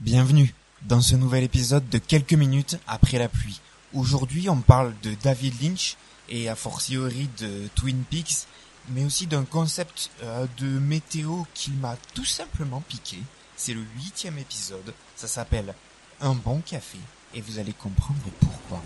Bienvenue 0.00 0.54
dans 0.82 1.00
ce 1.00 1.16
nouvel 1.16 1.44
épisode 1.44 1.88
de 1.88 1.98
quelques 1.98 2.34
minutes 2.34 2.78
après 2.86 3.18
la 3.18 3.28
pluie. 3.28 3.60
Aujourd'hui, 3.94 4.48
on 4.50 4.60
parle 4.60 4.92
de 5.02 5.14
David 5.22 5.54
Lynch 5.62 5.96
et 6.28 6.48
a 6.48 6.54
fortiori 6.54 7.28
de 7.38 7.68
Twin 7.74 8.02
Peaks, 8.10 8.46
mais 8.90 9.04
aussi 9.04 9.26
d'un 9.26 9.44
concept 9.44 10.10
euh, 10.22 10.46
de 10.58 10.66
météo 10.66 11.44
qui 11.54 11.70
m'a 11.70 11.96
tout 12.12 12.24
simplement 12.24 12.82
piqué. 12.82 13.18
C'est 13.56 13.74
le 13.74 13.82
huitième 13.96 14.38
épisode, 14.38 14.92
ça 15.16 15.26
s'appelle 15.26 15.74
Un 16.20 16.34
bon 16.34 16.60
café, 16.60 16.98
et 17.34 17.40
vous 17.40 17.58
allez 17.58 17.72
comprendre 17.72 18.20
pourquoi. 18.40 18.82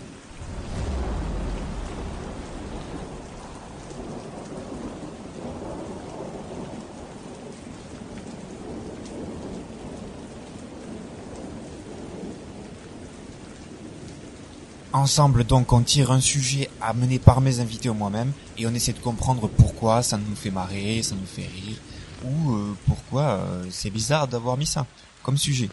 Ensemble 14.91 15.43
donc 15.43 15.71
on 15.71 15.81
tire 15.81 16.11
un 16.11 16.19
sujet 16.19 16.69
amené 16.81 17.19
par 17.19 17.41
mes 17.41 17.59
invités 17.59 17.89
ou 17.89 17.93
moi-même 17.93 18.31
et 18.57 18.65
on 18.65 18.73
essaie 18.73 18.93
de 18.93 18.99
comprendre 18.99 19.47
pourquoi 19.47 20.01
ça 20.01 20.17
nous 20.17 20.35
fait 20.35 20.49
marrer, 20.49 21.03
ça 21.03 21.15
nous 21.15 21.27
fait 21.27 21.47
rire 21.47 21.77
ou 22.23 22.53
euh, 22.53 22.75
pourquoi 22.87 23.21
euh, 23.21 23.65
c'est 23.69 23.91
bizarre 23.91 24.27
d'avoir 24.27 24.57
mis 24.57 24.65
ça 24.65 24.87
comme 25.21 25.37
sujet. 25.37 25.69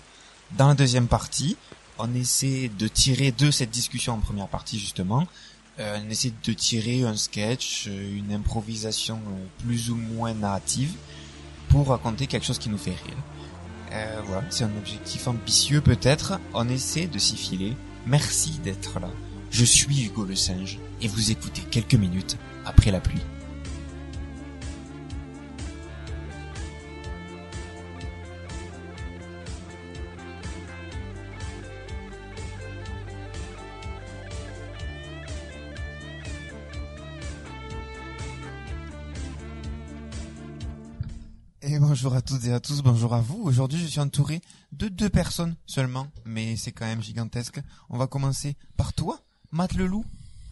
Dans 0.59 0.69
la 0.69 0.75
deuxième 0.75 1.09
partie, 1.09 1.57
on 1.99 2.15
essaie 2.15 2.71
de 2.79 2.89
tirer 2.89 3.33
de 3.33 3.51
cette 3.51 3.71
discussion 3.71 4.13
en 4.13 4.19
première 4.19 4.49
partie 4.49 4.79
justement, 4.79 5.27
euh, 5.79 5.99
on 6.03 6.11
essaie 6.11 6.33
de 6.43 6.53
tirer 6.53 7.03
un 7.03 7.17
sketch, 7.17 7.87
euh, 7.89 8.17
une 8.17 8.33
improvisation 8.33 9.17
euh, 9.17 9.65
plus 9.65 9.91
ou 9.91 9.97
moins 9.97 10.33
narrative 10.33 10.93
pour 11.69 11.89
raconter 11.89 12.27
quelque 12.27 12.47
chose 12.47 12.59
qui 12.59 12.71
nous 12.71 12.79
fait 12.79 12.91
rire. 12.91 13.17
Euh, 13.93 14.21
voilà, 14.27 14.45
c'est 14.49 14.65
un 14.65 14.77
objectif 14.79 15.29
ambitieux 15.29 15.83
peut-être, 15.83 16.41
on 16.55 16.69
essaie 16.69 17.07
de 17.07 17.19
s'y 17.19 17.37
filer. 17.37 17.77
Merci 18.07 18.61
d'être 18.63 19.01
là. 19.01 19.11
Je 19.51 19.65
suis 19.65 20.05
Hugo 20.05 20.25
le 20.25 20.37
singe 20.37 20.79
et 21.03 21.09
vous 21.09 21.33
écoutez 21.33 21.63
quelques 21.71 21.95
minutes 21.95 22.37
après 22.65 22.93
la 22.93 23.01
pluie. 23.01 23.21
Bonjour 41.97 42.15
à 42.15 42.21
toutes 42.21 42.45
et 42.45 42.53
à 42.53 42.61
tous, 42.61 42.83
bonjour 42.83 43.15
à 43.15 43.23
vous. 43.23 43.41
Aujourd'hui, 43.45 43.79
je 43.79 43.87
suis 43.87 44.01
entouré 44.01 44.43
de 44.73 44.89
deux 44.89 45.09
personnes 45.09 45.57
seulement, 45.65 46.09
mais 46.27 46.55
c'est 46.57 46.71
quand 46.71 46.85
même 46.85 47.03
gigantesque. 47.03 47.59
On 47.89 47.97
va 47.97 48.07
commencer 48.07 48.55
par 48.77 48.93
toi, 48.93 49.19
Matt 49.51 49.73
Leloup. 49.73 50.05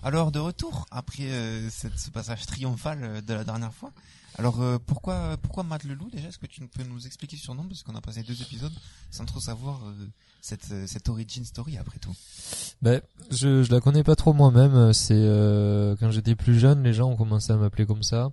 Alors 0.03 0.33
de 0.33 0.39
retour 0.39 0.86
après 0.91 1.25
euh, 1.25 1.69
ce 1.69 2.09
passage 2.09 2.47
triomphal 2.47 2.98
euh, 3.03 3.20
de 3.20 3.34
la 3.34 3.45
dernière 3.45 3.75
fois. 3.75 3.92
Alors 4.39 4.62
euh, 4.62 4.78
pourquoi 4.86 5.36
pourquoi 5.36 5.64
Matt 5.64 5.84
Leloup 5.84 6.09
déjà? 6.11 6.28
Est-ce 6.28 6.39
que 6.39 6.47
tu 6.47 6.67
peux 6.67 6.83
nous 6.83 7.06
expliquer 7.06 7.36
sur 7.36 7.55
nom? 7.55 7.64
Parce 7.64 7.83
qu'on 7.83 7.95
a 7.95 8.01
passé 8.01 8.23
deux 8.23 8.41
épisodes 8.41 8.73
sans 9.11 9.27
trop 9.27 9.41
savoir 9.41 9.83
cette 10.41 10.73
cette 10.86 11.11
origin 11.11 11.45
story 11.45 11.77
après 11.77 11.98
tout. 11.98 12.14
Ben, 12.81 13.03
je, 13.31 13.62
je 13.62 13.70
la 13.70 13.83
connais 13.83 14.03
pas 14.03 14.17
trop 14.17 14.33
moi-même. 14.33 14.95
C'est 14.95 15.29
quand 16.01 16.11
j'étais 16.11 16.36
plus 16.36 16.58
jeune, 16.58 16.83
les 16.83 16.95
gens 16.95 17.11
ont 17.11 17.17
commencé 17.17 17.53
à 17.53 17.56
m'appeler 17.56 17.84
comme 17.84 18.03
ça, 18.03 18.33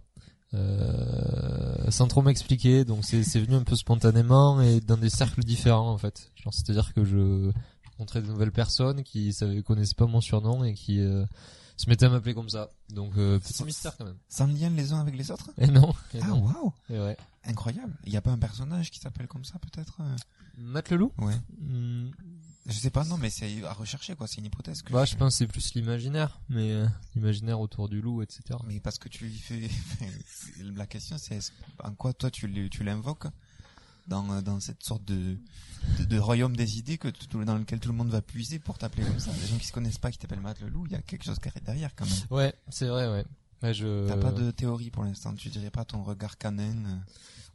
sans 1.91 2.07
trop 2.07 2.21
m'expliquer. 2.21 2.85
Donc 2.85 3.03
c'est 3.05 3.39
venu 3.39 3.55
un 3.55 3.63
peu 3.63 3.75
spontanément 3.75 4.61
et 4.61 4.79
dans 4.81 4.97
des 4.97 5.09
cercles 5.09 5.43
différents 5.43 5.91
en 5.91 5.97
fait. 5.97 6.31
Genre 6.35 6.53
c'est-à-dire 6.53 6.93
que 6.93 7.03
je, 7.05 7.51
je 7.83 7.89
rencontrais 7.91 8.21
de 8.21 8.27
nouvelles 8.27 8.51
personnes 8.51 9.03
qui 9.03 9.33
savaient 9.33 9.61
connaissaient 9.61 9.95
pas 9.95 10.07
mon 10.07 10.21
surnom 10.21 10.63
et 10.63 10.73
qui 10.73 10.99
euh, 10.99 11.25
se 11.77 11.89
mettaient 11.89 12.05
à 12.05 12.09
m'appeler 12.09 12.33
comme 12.33 12.49
ça. 12.49 12.71
Donc 12.89 13.13
euh, 13.17 13.39
petit 13.39 13.63
mystère 13.63 13.95
quand 13.97 14.05
même. 14.05 14.17
Sans 14.29 14.47
lien 14.47 14.69
les 14.69 14.93
uns 14.93 14.99
avec 14.99 15.15
les 15.15 15.29
autres? 15.31 15.51
Et 15.57 15.67
non. 15.67 15.93
Et 16.13 16.19
Ah 16.23 16.33
waouh, 16.33 16.73
ouais. 16.89 17.17
incroyable. 17.45 17.93
Il 18.05 18.13
y 18.13 18.17
a 18.17 18.21
pas 18.21 18.31
un 18.31 18.37
personnage 18.39 18.89
qui 18.91 18.99
s'appelle 18.99 19.27
comme 19.27 19.45
ça 19.45 19.59
peut-être? 19.59 19.99
Matt 20.57 20.89
Leloup? 20.89 21.11
Ouais. 21.19 21.35
Hmm, 21.59 22.09
Je 22.67 22.73
sais 22.73 22.91
pas 22.91 23.03
non 23.05 23.17
mais 23.17 23.29
c'est 23.31 23.63
à 23.65 23.73
rechercher 23.73 24.15
quoi, 24.15 24.27
c'est 24.27 24.37
une 24.37 24.45
hypothèse 24.45 24.81
que 24.83 24.93
Bah, 24.93 25.03
je 25.05 25.15
pense 25.15 25.33
que 25.33 25.37
c'est 25.39 25.47
plus 25.47 25.73
l'imaginaire, 25.73 26.39
mais 26.49 26.71
euh, 26.71 26.87
l'imaginaire 27.15 27.59
autour 27.59 27.89
du 27.89 28.01
loup, 28.01 28.21
etc. 28.21 28.43
Mais 28.67 28.79
parce 28.79 28.99
que 28.99 29.09
tu 29.09 29.25
lui 29.25 29.33
fais. 29.37 29.67
La 30.75 30.85
question, 30.85 31.17
c'est 31.17 31.39
en 31.83 31.93
quoi 31.93 32.13
toi 32.13 32.29
tu 32.29 32.47
l'invoques 32.83 33.27
dans, 34.07 34.41
dans 34.41 34.59
cette 34.59 34.83
sorte 34.83 35.03
de, 35.05 35.37
de, 35.99 36.03
de 36.05 36.19
royaume 36.19 36.55
des 36.55 36.77
idées 36.77 36.97
que 36.97 37.07
tout- 37.07 37.43
dans 37.43 37.57
lequel 37.57 37.79
tout 37.79 37.89
le 37.89 37.95
monde 37.95 38.09
va 38.09 38.21
puiser 38.21 38.59
pour 38.59 38.77
t'appeler 38.77 39.05
comme 39.05 39.19
ça? 39.19 39.31
Les 39.41 39.47
gens 39.47 39.57
qui 39.57 39.65
se 39.67 39.71
connaissent 39.73 39.97
pas, 39.99 40.11
qui 40.11 40.17
t'appellent 40.19 40.39
Matt 40.41 40.59
le 40.61 40.69
loup, 40.69 40.85
il 40.85 40.91
y 40.91 40.95
a 40.95 41.01
quelque 41.01 41.23
chose 41.23 41.39
carré 41.39 41.61
derrière 41.65 41.95
quand 41.95 42.05
même. 42.05 42.19
Ouais, 42.29 42.53
c'est 42.69 42.87
vrai, 42.87 43.07
ouais. 43.09 43.25
Ouais, 43.63 43.73
je. 43.73 44.07
T'as 44.07 44.17
pas 44.17 44.31
de 44.31 44.51
théorie 44.51 44.89
pour 44.91 45.03
l'instant, 45.03 45.33
tu 45.33 45.49
dirais 45.49 45.69
pas 45.71 45.85
ton 45.85 46.03
regard 46.03 46.37
canin 46.37 46.75
euh, 46.85 46.95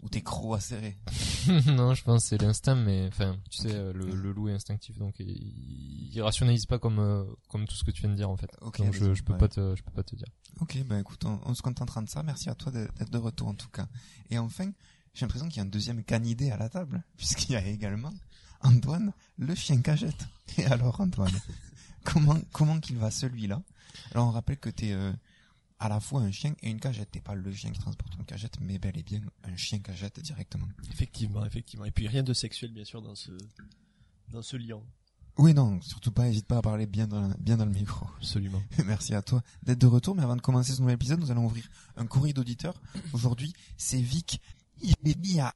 ou 0.02 0.08
tes 0.08 0.22
crocs 0.22 0.56
acérés. 0.56 0.96
non, 1.72 1.94
je 1.94 2.02
pense 2.02 2.22
que 2.22 2.28
c'est 2.28 2.42
l'instinct, 2.42 2.74
mais 2.74 3.06
enfin, 3.08 3.36
tu 3.50 3.58
sais, 3.58 3.74
euh, 3.74 3.92
le, 3.92 4.10
le 4.10 4.32
loup 4.32 4.48
est 4.48 4.52
instinctif, 4.52 4.98
donc 4.98 5.14
il, 5.18 6.10
il 6.12 6.22
rationalise 6.22 6.66
pas 6.66 6.78
comme 6.78 6.98
euh, 6.98 7.24
comme 7.48 7.66
tout 7.66 7.74
ce 7.74 7.84
que 7.84 7.90
tu 7.90 8.02
viens 8.02 8.10
de 8.10 8.16
dire 8.16 8.30
en 8.30 8.36
fait. 8.36 8.50
Donc 8.60 8.76
je, 8.78 8.90
désolé, 8.90 9.14
je 9.14 9.22
peux 9.22 9.32
ouais. 9.32 9.38
pas 9.38 9.48
te 9.48 9.74
je 9.76 9.82
peux 9.82 9.90
pas 9.90 10.02
te 10.02 10.16
dire. 10.16 10.28
Ok, 10.60 10.78
ben 10.84 10.98
écoute, 11.00 11.24
on, 11.24 11.40
on 11.44 11.54
se 11.54 11.62
contentera 11.62 12.00
de 12.02 12.08
ça. 12.08 12.22
Merci 12.22 12.48
à 12.48 12.54
toi 12.54 12.72
d'être 12.72 13.10
de 13.10 13.18
retour 13.18 13.48
en 13.48 13.54
tout 13.54 13.68
cas. 13.68 13.88
Et 14.30 14.38
enfin, 14.38 14.70
j'ai 15.14 15.24
l'impression 15.24 15.48
qu'il 15.48 15.58
y 15.58 15.60
a 15.60 15.62
un 15.62 15.66
deuxième 15.66 16.02
canidé 16.04 16.50
à 16.50 16.56
la 16.56 16.68
table, 16.68 17.02
puisqu'il 17.16 17.52
y 17.52 17.56
a 17.56 17.66
également 17.66 18.12
Antoine, 18.62 19.12
le 19.38 19.54
chien 19.54 19.80
cagette. 19.80 20.26
Et 20.58 20.64
alors 20.66 21.00
Antoine, 21.00 21.38
comment 22.04 22.38
comment 22.52 22.80
qu'il 22.80 22.96
va 22.96 23.10
celui-là? 23.10 23.62
Alors 24.12 24.28
on 24.28 24.30
rappelle 24.30 24.58
que 24.58 24.70
t'es 24.70 24.92
euh, 24.92 25.12
à 25.78 25.88
la 25.88 26.00
fois 26.00 26.22
un 26.22 26.30
chien 26.30 26.54
et 26.62 26.70
une 26.70 26.80
cagette. 26.80 27.10
T'es 27.12 27.20
pas 27.20 27.34
le 27.34 27.52
chien 27.52 27.70
qui 27.70 27.78
transporte 27.80 28.14
une 28.14 28.24
cagette, 28.24 28.58
mais 28.60 28.78
bel 28.78 28.96
et 28.98 29.02
bien 29.02 29.20
un 29.44 29.56
chien 29.56 29.78
cagette 29.80 30.18
directement. 30.20 30.66
Effectivement, 30.90 31.44
effectivement. 31.44 31.84
Et 31.84 31.90
puis 31.90 32.08
rien 32.08 32.22
de 32.22 32.32
sexuel, 32.32 32.72
bien 32.72 32.84
sûr, 32.84 33.02
dans 33.02 33.14
ce, 33.14 33.30
dans 34.30 34.42
ce 34.42 34.56
lien. 34.56 34.80
Oui, 35.38 35.52
non, 35.52 35.78
surtout 35.82 36.12
pas, 36.12 36.24
n'hésite 36.24 36.46
pas 36.46 36.56
à 36.58 36.62
parler 36.62 36.86
bien 36.86 37.06
dans, 37.06 37.20
la- 37.28 37.36
bien 37.38 37.58
dans 37.58 37.66
le 37.66 37.70
micro. 37.72 38.06
Absolument. 38.16 38.62
Merci 38.86 39.14
à 39.14 39.20
toi 39.20 39.42
d'être 39.62 39.78
de 39.78 39.86
retour. 39.86 40.14
Mais 40.14 40.22
avant 40.22 40.36
de 40.36 40.40
commencer 40.40 40.72
ce 40.72 40.80
nouvel 40.80 40.94
épisode, 40.94 41.20
nous 41.20 41.30
allons 41.30 41.44
ouvrir 41.44 41.68
un 41.96 42.06
courrier 42.06 42.32
d'auditeur. 42.32 42.80
Aujourd'hui, 43.12 43.52
c'est 43.76 44.00
Vic 44.00 44.40
Ibebia 44.80 45.52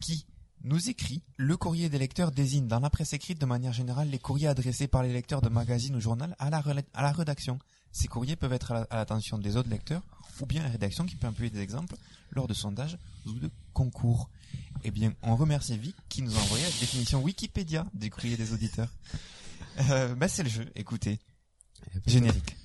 qui 0.00 0.26
nous 0.64 0.88
écrit. 0.90 1.22
Le 1.36 1.56
courrier 1.56 1.88
des 1.88 1.98
lecteurs 1.98 2.32
désigne 2.32 2.66
dans 2.66 2.80
la 2.80 2.90
presse 2.90 3.12
écrite 3.12 3.40
de 3.40 3.46
manière 3.46 3.72
générale 3.72 4.08
les 4.10 4.18
courriers 4.18 4.48
adressés 4.48 4.88
par 4.88 5.02
les 5.04 5.12
lecteurs 5.12 5.42
de 5.42 5.48
magazines 5.48 5.94
ou 5.94 6.00
journal 6.00 6.34
à 6.40 6.50
la, 6.50 6.62
à 6.94 7.02
la 7.02 7.12
rédaction. 7.12 7.58
Ces 7.94 8.08
courriers 8.08 8.34
peuvent 8.34 8.52
être 8.52 8.72
à 8.72 8.74
la- 8.74 8.86
à 8.90 8.96
l'attention 8.96 9.38
des 9.38 9.56
autres 9.56 9.70
lecteurs 9.70 10.02
ou 10.40 10.46
bien 10.46 10.64
la 10.64 10.68
rédaction 10.68 11.06
qui 11.06 11.14
peut 11.14 11.28
employer 11.28 11.48
des 11.50 11.60
exemples 11.60 11.94
lors 12.32 12.48
de 12.48 12.54
sondages 12.54 12.98
ou 13.24 13.32
de 13.34 13.48
concours. 13.72 14.28
Eh 14.82 14.90
bien, 14.90 15.14
on 15.22 15.36
remercie 15.36 15.78
Vic 15.78 15.94
qui 16.08 16.20
nous 16.22 16.36
a 16.36 16.40
envoyé 16.40 16.64
la 16.64 16.70
définition 16.70 17.22
Wikipédia 17.22 17.86
du 17.94 18.10
courrier 18.10 18.36
des 18.36 18.52
auditeurs. 18.52 18.90
Euh, 19.90 20.14
bah, 20.16 20.26
c'est 20.28 20.42
le 20.42 20.48
jeu. 20.50 20.66
Écoutez, 20.74 21.20
générique. 22.06 22.56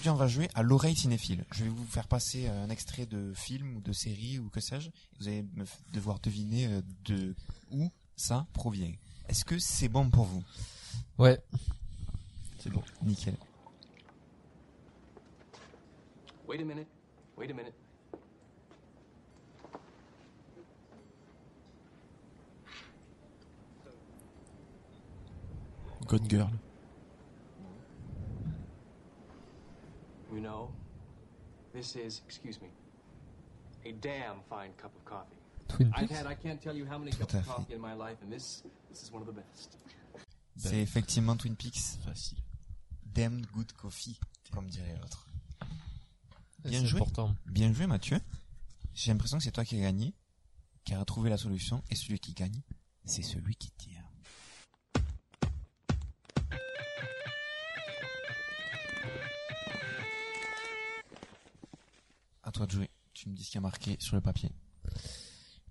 Aujourd'hui, 0.00 0.12
on 0.12 0.24
va 0.24 0.28
jouer 0.28 0.48
à 0.54 0.62
l'oreille 0.62 0.96
cinéphile. 0.96 1.44
Je 1.52 1.62
vais 1.62 1.68
vous 1.68 1.84
faire 1.84 2.08
passer 2.08 2.48
un 2.48 2.70
extrait 2.70 3.04
de 3.04 3.34
film 3.34 3.76
ou 3.76 3.80
de 3.82 3.92
série 3.92 4.38
ou 4.38 4.48
que 4.48 4.58
sais-je. 4.58 4.88
Vous 5.18 5.28
allez 5.28 5.42
me 5.42 5.66
devoir 5.92 6.20
deviner 6.20 6.68
euh, 6.68 6.80
de 7.04 7.34
où 7.70 7.90
ça 8.16 8.46
provient. 8.54 8.94
Est-ce 9.28 9.44
que 9.44 9.58
c'est 9.58 9.90
bon 9.90 10.08
pour 10.08 10.24
vous? 10.24 10.42
Ouais. 11.18 11.38
C'est 12.60 12.70
bon. 12.70 12.82
Nickel. 13.02 13.36
Wait 16.48 16.62
a 16.62 16.64
minute. 16.64 16.88
Wait 17.36 17.50
a 17.50 17.52
minute. 17.52 17.74
Gone 26.06 26.26
Girl. 26.26 26.69
You 30.32 30.40
know, 30.40 30.70
this 31.74 31.96
is, 31.96 32.20
excuse 32.26 32.60
me, 32.62 32.68
a 33.84 33.92
damn 33.92 34.40
fine 34.48 34.70
cup 34.80 34.92
of 34.96 35.04
coffee. 35.04 35.36
Twin 35.68 35.92
I've 35.94 36.08
Peaks? 36.08 36.12
had 36.20 36.26
I 36.26 36.34
can't 36.34 36.60
tell 36.62 36.74
you 36.76 36.86
how 36.86 36.98
many 36.98 37.10
Tout 37.10 37.20
cups 37.20 37.34
à 37.34 37.38
of 37.38 37.44
fait. 37.46 37.50
coffee 37.52 37.74
in 37.74 37.80
my 37.80 37.94
life, 37.94 38.18
and 38.22 38.30
this 38.32 38.62
this 38.88 39.02
is 39.02 39.12
one 39.12 39.22
of 39.22 39.26
the 39.26 39.32
best. 39.34 39.76
C'est 40.56 40.80
effectivement 40.82 41.36
Twin 41.36 41.56
Peaks. 41.56 41.98
Facile. 42.04 42.38
Damn 43.04 43.42
good 43.52 43.72
coffee, 43.72 44.18
comme 44.52 44.68
dirait 44.68 44.96
l'autre. 45.00 45.26
Bien 46.64 46.84
joué. 46.84 47.00
important. 47.00 47.34
Bien 47.46 47.72
joué 47.72 47.86
Mathieu. 47.86 48.20
J'ai 48.94 49.10
l'impression 49.12 49.38
que 49.38 49.44
c'est 49.44 49.50
toi 49.52 49.64
qui 49.64 49.76
as 49.78 49.80
gagné, 49.80 50.14
qui 50.84 50.94
a 50.94 51.00
retrouvé 51.00 51.30
la 51.30 51.38
solution, 51.38 51.82
et 51.90 51.94
celui 51.96 52.18
qui 52.20 52.34
gagne, 52.34 52.60
c'est 53.04 53.22
celui 53.22 53.54
qui 53.56 53.70
tire. 53.72 53.89
Tu 63.20 63.28
me 63.28 63.34
dis 63.34 63.44
ce 63.44 63.50
qui 63.50 63.58
a 63.58 63.60
marqué 63.60 63.98
sur 64.00 64.16
le 64.16 64.22
papier. 64.22 64.50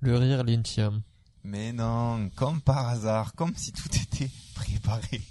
Le 0.02 0.16
rire 0.16 0.44
lynchien. 0.44 1.02
Mais 1.44 1.74
non, 1.74 2.30
comme 2.36 2.62
par 2.62 2.88
hasard, 2.88 3.34
comme 3.34 3.56
si 3.56 3.72
tout 3.72 3.90
était 3.92 4.30
préparé. 4.54 5.24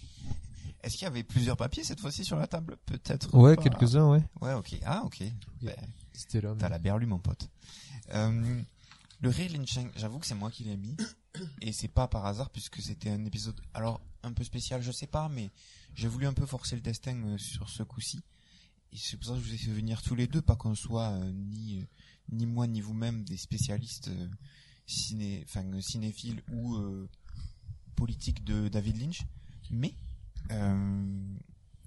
Est-ce 0.83 0.95
qu'il 0.95 1.05
y 1.05 1.07
avait 1.07 1.23
plusieurs 1.23 1.57
papiers 1.57 1.85
cette 1.85 2.01
fois-ci 2.01 2.25
sur 2.25 2.37
la 2.37 2.49
table? 2.49 2.77
Peut-être. 2.87 3.33
Ouais, 3.37 3.55
pas. 3.55 3.63
quelques-uns, 3.63 4.11
ouais. 4.11 4.25
Ouais, 4.41 4.53
ok. 4.55 4.81
Ah, 4.85 5.03
ok. 5.05 5.23
Ben, 5.63 5.77
C'était 6.13 6.41
là. 6.41 6.57
T'as 6.59 6.69
la 6.69 6.81
berlue, 6.81 7.07
mon 7.07 7.21
pote. 7.21 7.49
Euh, 8.13 8.63
le 9.21 9.29
Rei 9.31 9.47
Lyncheng, 9.47 9.89
j'avoue 9.95 10.19
que 10.19 10.27
c'est 10.27 10.35
moi 10.35 10.51
qui 10.51 10.65
l'ai 10.65 10.77
mis. 10.77 10.97
Et 11.61 11.73
c'est 11.73 11.87
pas 11.87 12.09
par 12.09 12.27
hasard 12.27 12.51
puisque 12.51 12.83
c'était 12.83 13.11
un 13.11 13.25
épisode, 13.27 13.61
alors 13.75 14.01
un 14.25 14.33
peu 14.33 14.43
spécial, 14.43 14.83
je 14.83 14.91
sais 14.91 15.07
pas, 15.07 15.29
mais 15.29 15.51
j'ai 15.95 16.09
voulu 16.09 16.27
un 16.27 16.33
peu 16.33 16.47
forcer 16.47 16.75
le 16.75 16.83
destin 16.83 17.15
euh, 17.27 17.39
sur 17.39 17.71
ce 17.71 17.85
coup-ci. 17.85 18.19
C'est 18.93 19.17
pour 19.17 19.27
ça 19.27 19.35
que 19.35 19.41
je 19.41 19.45
vous 19.45 19.55
ai 19.55 19.59
fait 19.59 19.71
venir 19.71 20.03
tous 20.03 20.15
les 20.15 20.27
deux, 20.27 20.43
pas 20.43 20.57
qu'on 20.57 20.75
soit 20.75 21.11
euh, 21.11 21.33
ni, 21.33 21.81
euh, 21.81 21.85
ni 22.33 22.47
moi 22.47 22.67
ni 22.67 22.81
vous-même 22.81 23.25
des 23.25 23.37
spécialistes 23.37 24.09
euh, 24.09 24.29
euh, 25.17 25.81
cinéphiles 25.81 26.43
ou 26.53 26.77
euh, 26.77 27.09
politiques 27.97 28.45
de 28.45 28.69
David 28.69 29.01
Lynch. 29.01 29.23
Mais 29.71 29.95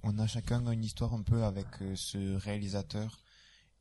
on 0.03 0.19
a 0.19 0.27
chacun 0.27 0.69
une 0.71 0.83
histoire 0.83 1.13
un 1.13 1.23
peu 1.23 1.43
avec 1.43 1.67
ce 1.95 2.35
réalisateur 2.35 3.19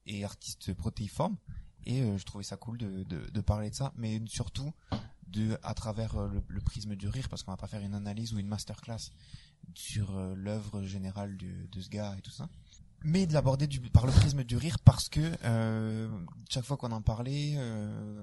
et 0.07 0.25
artiste 0.25 0.73
protéiforme. 0.73 1.37
Et 1.85 2.03
je 2.17 2.25
trouvais 2.25 2.45
ça 2.45 2.57
cool 2.57 2.79
de, 2.79 3.05
de, 3.05 3.41
parler 3.41 3.69
de 3.71 3.75
ça, 3.75 3.93
mais 3.97 4.23
surtout 4.27 4.73
de 5.27 5.59
à 5.63 5.75
travers 5.75 6.17
le, 6.29 6.61
prisme 6.61 6.95
du 6.95 7.09
rire, 7.09 7.29
parce 7.29 7.43
qu'on 7.43 7.51
va 7.51 7.59
pas 7.59 7.67
faire 7.67 7.83
une 7.83 7.95
analyse 7.95 8.33
ou 8.33 8.39
une 8.39 8.49
masterclass 8.49 9.13
sur 9.75 10.19
l'œuvre 10.35 10.83
générale 10.83 11.37
de, 11.37 11.67
de 11.67 11.81
ce 11.81 11.91
gars 11.91 12.15
et 12.17 12.23
tout 12.23 12.31
ça, 12.31 12.49
mais 13.05 13.27
de 13.27 13.33
l'aborder 13.33 13.69
par 13.93 14.07
le 14.07 14.13
prisme 14.13 14.45
du 14.45 14.57
rire, 14.57 14.79
parce 14.81 15.09
que 15.09 15.21
euh, 15.45 16.09
chaque 16.49 16.65
fois 16.65 16.77
qu'on 16.77 16.93
en 16.93 17.03
parlait, 17.03 17.55
euh, 17.57 18.23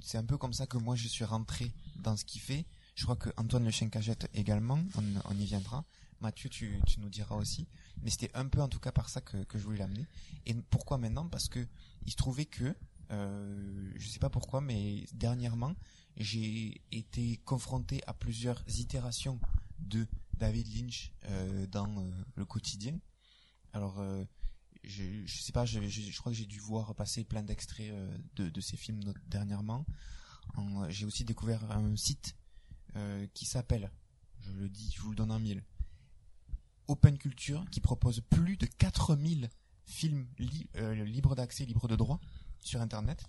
c'est 0.00 0.18
un 0.18 0.24
peu 0.24 0.38
comme 0.38 0.52
ça 0.52 0.66
que 0.66 0.78
moi 0.78 0.96
je 0.96 1.08
suis 1.08 1.24
rentré 1.24 1.72
dans 1.96 2.16
ce 2.16 2.24
qu'il 2.24 2.40
fait. 2.40 2.64
Je 2.94 3.04
crois 3.04 3.16
que 3.16 3.30
Antoine 3.36 3.64
Le 3.64 3.70
Chien 3.70 3.88
Cagette 3.88 4.28
également, 4.34 4.78
on, 4.96 5.04
on 5.30 5.38
y 5.38 5.44
viendra. 5.44 5.84
Mathieu, 6.20 6.48
tu, 6.48 6.80
tu 6.86 7.00
nous 7.00 7.08
diras 7.08 7.36
aussi. 7.36 7.68
Mais 8.02 8.10
c'était 8.10 8.30
un 8.34 8.46
peu 8.46 8.60
en 8.60 8.68
tout 8.68 8.80
cas 8.80 8.92
par 8.92 9.08
ça 9.08 9.20
que, 9.20 9.36
que 9.44 9.58
je 9.58 9.64
voulais 9.64 9.78
l'amener. 9.78 10.06
Et 10.46 10.54
pourquoi 10.54 10.98
maintenant? 10.98 11.28
Parce 11.28 11.48
que 11.48 11.64
il 12.06 12.10
se 12.10 12.16
trouvait 12.16 12.46
que, 12.46 12.74
euh, 13.10 13.92
je 13.96 14.08
sais 14.08 14.18
pas 14.18 14.30
pourquoi, 14.30 14.60
mais 14.60 15.04
dernièrement, 15.12 15.74
j'ai 16.16 16.80
été 16.90 17.38
confronté 17.44 18.00
à 18.06 18.14
plusieurs 18.14 18.62
itérations 18.66 19.38
de 19.78 20.06
David 20.36 20.66
Lynch 20.74 21.12
euh, 21.26 21.66
dans 21.66 21.88
euh, 21.98 22.10
le 22.34 22.44
quotidien. 22.44 22.98
Alors, 23.72 23.98
euh, 24.00 24.24
je, 24.84 25.04
je 25.26 25.38
sais 25.42 25.52
pas, 25.52 25.64
je, 25.64 25.78
crois 26.18 26.32
que 26.32 26.38
j'ai 26.38 26.46
dû 26.46 26.58
voir 26.60 26.94
passer 26.94 27.24
plein 27.24 27.42
d'extraits 27.42 27.90
euh, 27.90 28.18
de, 28.36 28.60
ces 28.60 28.76
films 28.76 29.00
dernièrement. 29.26 29.84
En- 30.54 30.88
J'ai 30.90 31.04
aussi 31.04 31.24
découvert 31.24 31.70
un 31.70 31.96
site 31.96 32.34
euh, 32.96 33.26
qui 33.34 33.44
s'appelle, 33.44 33.90
je 34.40 34.52
le 34.52 34.68
dis, 34.68 34.92
je 34.94 35.00
vous 35.02 35.10
le 35.10 35.16
donne 35.16 35.30
en 35.30 35.38
mille, 35.38 35.62
Open 36.86 37.18
Culture, 37.18 37.64
qui 37.70 37.80
propose 37.80 38.22
plus 38.30 38.56
de 38.56 38.66
4000 38.66 39.50
films 39.84 40.26
li- 40.38 40.68
euh, 40.76 41.04
libres 41.04 41.34
d'accès, 41.34 41.64
libres 41.66 41.88
de 41.88 41.96
droit 41.96 42.20
sur 42.60 42.80
Internet. 42.80 43.24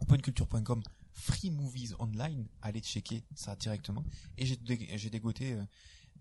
Openculture.com, 0.00 0.82
Free 1.12 1.50
Movies 1.50 1.94
Online, 1.98 2.46
allez 2.62 2.80
checker 2.80 3.24
ça 3.34 3.56
directement. 3.56 4.04
Et 4.36 4.46
j'ai 4.46 4.56
dé- 4.56 4.88
j'ai 4.96 5.10
dégoté 5.10 5.54
euh, 5.54 5.64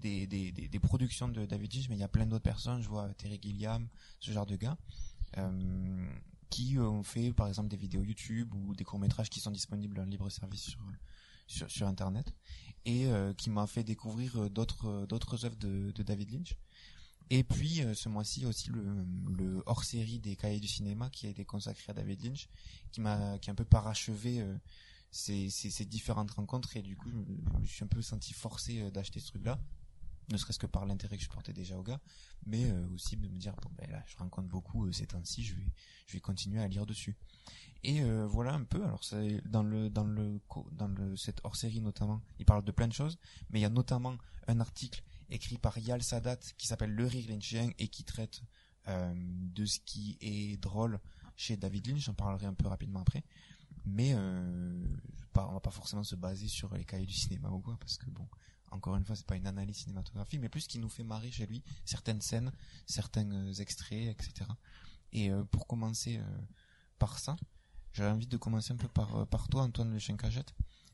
des, 0.02 0.28
des, 0.28 0.52
des, 0.52 0.68
des 0.68 0.80
productions 0.80 1.28
de 1.28 1.46
David 1.46 1.74
Lynch, 1.74 1.90
mais 1.90 1.96
il 1.96 2.00
y 2.00 2.04
a 2.04 2.08
plein 2.08 2.26
d'autres 2.26 2.44
personnes, 2.44 2.82
je 2.82 2.88
vois 2.88 3.14
Terry 3.16 3.40
Gilliam, 3.42 3.88
ce 4.20 4.32
genre 4.32 4.46
de 4.46 4.56
gars, 4.56 4.78
euh, 5.38 6.08
qui 6.50 6.78
euh, 6.78 6.90
ont 6.90 7.04
fait 7.04 7.34
par 7.34 7.48
exemple 7.48 7.70
des 7.70 7.78
vidéos 7.78 8.04
YouTube 8.04 8.54
ou 8.54 8.76
des 8.76 8.84
courts-métrages 8.84 9.30
qui 9.30 9.40
sont 9.40 9.52
disponibles 9.52 10.00
en 10.00 10.06
libre 10.06 10.30
service 10.30 10.62
sur, 10.62 10.80
sur, 11.48 11.70
sur 11.70 11.88
Internet, 11.88 12.34
et 12.86 13.08
euh, 13.08 13.34
qui 13.34 13.50
m'a 13.50 13.68
fait 13.68 13.84
découvrir 13.84 14.38
euh, 14.38 14.50
d'autres 14.50 14.88
euh, 14.88 15.06
d'autres 15.06 15.44
œuvres 15.46 15.58
de, 15.58 15.92
de 15.92 16.04
David 16.04 16.32
Lynch. 16.32 16.56
Et 17.30 17.44
puis 17.44 17.82
euh, 17.82 17.94
ce 17.94 18.08
mois-ci 18.08 18.46
aussi 18.46 18.70
le, 18.70 19.06
le 19.38 19.62
hors-série 19.66 20.20
des 20.20 20.38
cahiers 20.38 20.62
du 20.62 20.68
cinéma 20.70 21.10
qui 21.10 21.28
a 21.28 21.30
été 21.30 21.44
consacré 21.44 21.92
à 21.92 21.94
David 21.94 22.24
Lynch, 22.24 22.48
qui 22.92 23.02
m'a 23.02 23.38
qui 23.40 23.50
a 23.50 23.52
un 23.52 23.56
peu 23.56 23.66
parachevé 23.66 24.40
euh, 24.40 24.58
ces, 25.12 25.50
ces, 25.50 25.70
ces 25.70 25.84
différentes 25.84 26.32
rencontres. 26.32 26.78
Et 26.78 26.82
du 26.82 26.96
coup 26.96 27.10
je 27.10 27.18
je 27.18 27.58
me 27.60 27.66
suis 27.66 27.84
un 27.84 27.88
peu 27.88 28.02
senti 28.02 28.32
forcé 28.32 28.80
euh, 28.80 28.92
d'acheter 28.92 29.20
ce 29.20 29.28
truc-là, 29.28 29.60
ne 30.30 30.38
serait-ce 30.38 30.60
que 30.60 30.66
par 30.68 30.86
l'intérêt 30.86 31.18
que 31.18 31.24
je 31.24 31.30
portais 31.30 31.54
déjà 31.54 31.78
au 31.78 31.84
gars, 31.84 32.02
mais 32.46 32.70
euh, 32.70 32.88
aussi 32.94 33.16
de 33.16 33.28
me 33.28 33.38
dire 33.38 33.56
bon 33.62 33.70
ben 33.78 33.90
là 33.90 34.04
je 34.08 34.18
rencontre 34.18 34.48
beaucoup 34.48 34.86
euh, 34.86 34.92
ces 34.92 35.08
temps-ci, 35.08 35.44
je 35.44 35.56
vais 35.56 35.68
je 36.06 36.14
vais 36.14 36.20
continuer 36.20 36.62
à 36.62 36.68
lire 36.68 36.86
dessus. 36.86 37.16
Et 37.84 38.02
euh, 38.02 38.26
voilà 38.28 38.54
un 38.54 38.64
peu. 38.64 38.84
Alors 38.84 39.02
dans 39.46 39.64
le 39.64 39.90
dans 39.90 40.06
le 40.06 40.42
dans 40.72 40.88
le 40.88 41.16
cette 41.16 41.40
hors-série 41.44 41.82
notamment, 41.82 42.22
il 42.40 42.46
parle 42.46 42.64
de 42.64 42.72
plein 42.72 42.88
de 42.88 42.94
choses, 42.94 43.18
mais 43.50 43.60
il 43.60 43.62
y 43.62 43.66
a 43.66 43.70
notamment 43.70 44.18
un 44.48 44.60
article 44.60 45.04
écrit 45.30 45.58
par 45.58 45.78
Yal 45.78 46.04
Sadat 46.04 46.38
qui 46.58 46.68
s'appelle 46.68 46.92
Le 46.92 47.06
rire 47.06 47.26
lynchien 47.30 47.70
et 47.80 47.88
qui 47.88 48.04
traite 48.04 48.42
euh, 48.88 49.14
de 49.16 49.66
ce 49.66 49.80
qui 49.80 50.18
est 50.22 50.58
drôle 50.62 51.00
chez 51.36 51.58
David 51.58 51.88
Lynch. 51.88 52.06
J'en 52.06 52.14
parlerai 52.14 52.46
un 52.46 52.54
peu 52.54 52.68
rapidement 52.68 53.02
après. 53.02 53.24
Mais 53.86 54.14
euh, 54.14 54.88
on 55.36 55.54
va 55.54 55.60
pas 55.60 55.72
forcément 55.72 56.04
se 56.04 56.16
baser 56.16 56.48
sur 56.48 56.74
les 56.74 56.86
cahiers 56.86 57.06
du 57.06 57.14
cinéma 57.14 57.50
ou 57.50 57.60
quoi, 57.60 57.78
parce 57.80 57.98
que 57.98 58.10
bon, 58.10 58.28
encore 58.72 58.96
une 58.96 59.06
fois, 59.06 59.16
c'est 59.16 59.26
pas 59.26 59.36
une 59.36 59.48
analyse 59.48 59.78
cinématographique, 59.78 60.40
mais 60.42 60.50
plus 60.50 60.68
qui 60.68 60.80
nous 60.80 60.90
fait 60.90 61.04
marrer 61.04 61.32
chez 61.32 61.46
lui, 61.46 61.64
certaines 61.86 62.22
scènes, 62.22 62.52
certains 62.86 63.30
euh, 63.32 63.54
extraits, 63.54 64.10
etc. 64.10 64.50
Et 65.14 65.32
euh, 65.32 65.44
pour 65.46 65.68
commencer 65.68 66.18
euh, 66.18 66.38
par 67.00 67.20
ça, 67.20 67.36
j'avais 67.94 68.12
envie 68.12 68.28
de 68.28 68.38
commencer 68.38 68.74
un 68.74 68.78
peu 68.78 68.88
par, 68.88 69.26
par 69.28 69.48
toi, 69.48 69.64
Antoine 69.64 69.94
Le 69.94 70.18
Cagette, 70.18 70.54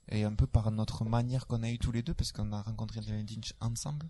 et 0.10 0.24
un 0.24 0.34
peu 0.34 0.48
par 0.48 0.72
notre 0.72 1.06
manière 1.06 1.48
qu'on 1.48 1.64
a 1.64 1.70
eu 1.70 1.80
tous 1.80 1.92
les 1.92 2.04
deux, 2.04 2.14
parce 2.14 2.31
qu'on 2.31 2.52
a 2.52 2.62
rencontré 2.62 3.02
David 3.02 3.30
Lynch 3.30 3.54
ensemble, 3.60 4.08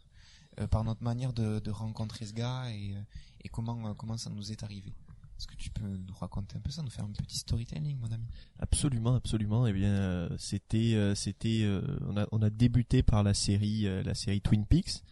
par 0.69 0.83
notre 0.83 1.04
manière 1.04 1.33
de, 1.33 1.60
de 1.60 1.71
rencontrer 1.71 2.27
ce 2.27 2.33
gars 2.33 2.69
et, 2.69 2.95
et 3.44 3.50
comment, 3.50 3.95
comment 3.95 4.18
ça 4.18 4.30
nous 4.30 4.51
est 4.51 4.62
arrivé. 4.62 4.94
Est-ce 5.38 5.47
que 5.47 5.56
tu 5.56 5.69
peux 5.71 5.83
nous 5.85 6.13
raconter 6.19 6.56
un 6.57 6.62
peu 6.62 6.71
ça, 6.71 6.83
nous 6.83 6.89
faire 6.89 7.06
un 7.06 7.09
petit 7.12 7.38
storytelling, 7.38 7.97
mon 8.00 8.12
ami? 8.12 8.25
Absolument, 8.59 9.15
absolument. 9.15 9.65
Eh 9.68 9.74
bien, 9.74 9.89
euh, 9.89 10.30
c'était, 10.38 10.94
euh, 10.94 11.15
c'était, 11.15 11.62
euh, 11.63 11.81
on 12.07 12.15
a, 12.18 12.27
on 12.31 12.41
a 12.41 12.50
débuté 12.50 13.03
par 13.03 13.24
la 13.24 13.34
série, 13.34 13.84
la 14.03 14.13
série 14.13 14.41
Twin 14.41 14.65
Peaks. 14.65 15.03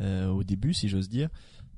euh, 0.00 0.28
au 0.28 0.44
début, 0.44 0.74
si 0.74 0.88
j'ose 0.88 1.08
dire, 1.08 1.28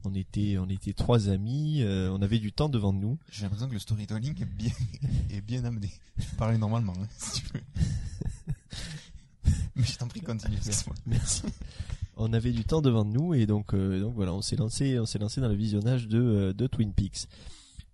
on 0.04 0.14
était, 0.14 0.56
on 0.58 0.68
était 0.68 0.94
trois 0.94 1.28
amis. 1.28 1.82
on 1.84 2.20
avait 2.22 2.38
du 2.40 2.52
temps 2.52 2.68
devant 2.68 2.92
nous. 2.92 3.18
J'ai 3.30 3.42
l'impression 3.42 3.68
que 3.68 3.74
le 3.74 3.78
storytelling 3.78 4.40
est 4.42 4.46
bien, 4.46 4.72
est 5.30 5.40
bien 5.40 5.64
amené. 5.64 5.92
Je 6.18 6.24
parler 6.36 6.58
normalement, 6.58 6.94
hein, 7.00 7.06
si 7.18 7.42
tu 7.42 7.48
veux. 7.54 7.62
Mais 9.76 9.84
je 9.84 9.96
t'en 9.96 10.08
prie, 10.08 10.20
continue. 10.20 10.58
Merci. 11.06 11.42
on 12.16 12.32
avait 12.32 12.52
du 12.52 12.64
temps 12.64 12.82
devant 12.82 13.04
nous 13.04 13.32
et 13.34 13.46
donc, 13.46 13.74
donc 13.74 14.14
voilà, 14.14 14.32
on 14.34 14.42
s'est 14.42 14.56
lancé, 14.56 14.98
on 14.98 15.06
s'est 15.06 15.18
lancé 15.18 15.40
dans 15.40 15.48
le 15.48 15.54
visionnage 15.54 16.08
de, 16.08 16.52
de 16.56 16.66
Twin 16.66 16.92
Peaks. 16.92 17.28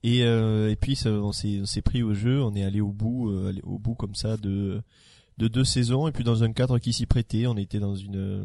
Et, 0.04 0.22
euh, 0.22 0.70
et 0.70 0.76
puis 0.76 0.94
ça, 0.94 1.10
on 1.10 1.32
s'est, 1.32 1.82
pris 1.82 2.02
au 2.02 2.14
jeu, 2.14 2.42
on 2.42 2.54
est 2.54 2.62
allé 2.62 2.80
au 2.80 2.92
bout, 2.92 3.30
euh, 3.30 3.52
au 3.64 3.78
bout 3.78 3.94
comme 3.94 4.14
ça 4.14 4.36
de, 4.36 4.80
de 5.38 5.48
deux 5.48 5.64
saisons 5.64 6.06
et 6.06 6.12
puis 6.12 6.24
dans 6.24 6.44
un 6.44 6.52
cadre 6.52 6.78
qui 6.78 6.92
s'y 6.92 7.06
prêtait, 7.06 7.46
on 7.46 7.56
était 7.56 7.80
dans 7.80 7.96
une 7.96 8.16
euh, 8.16 8.44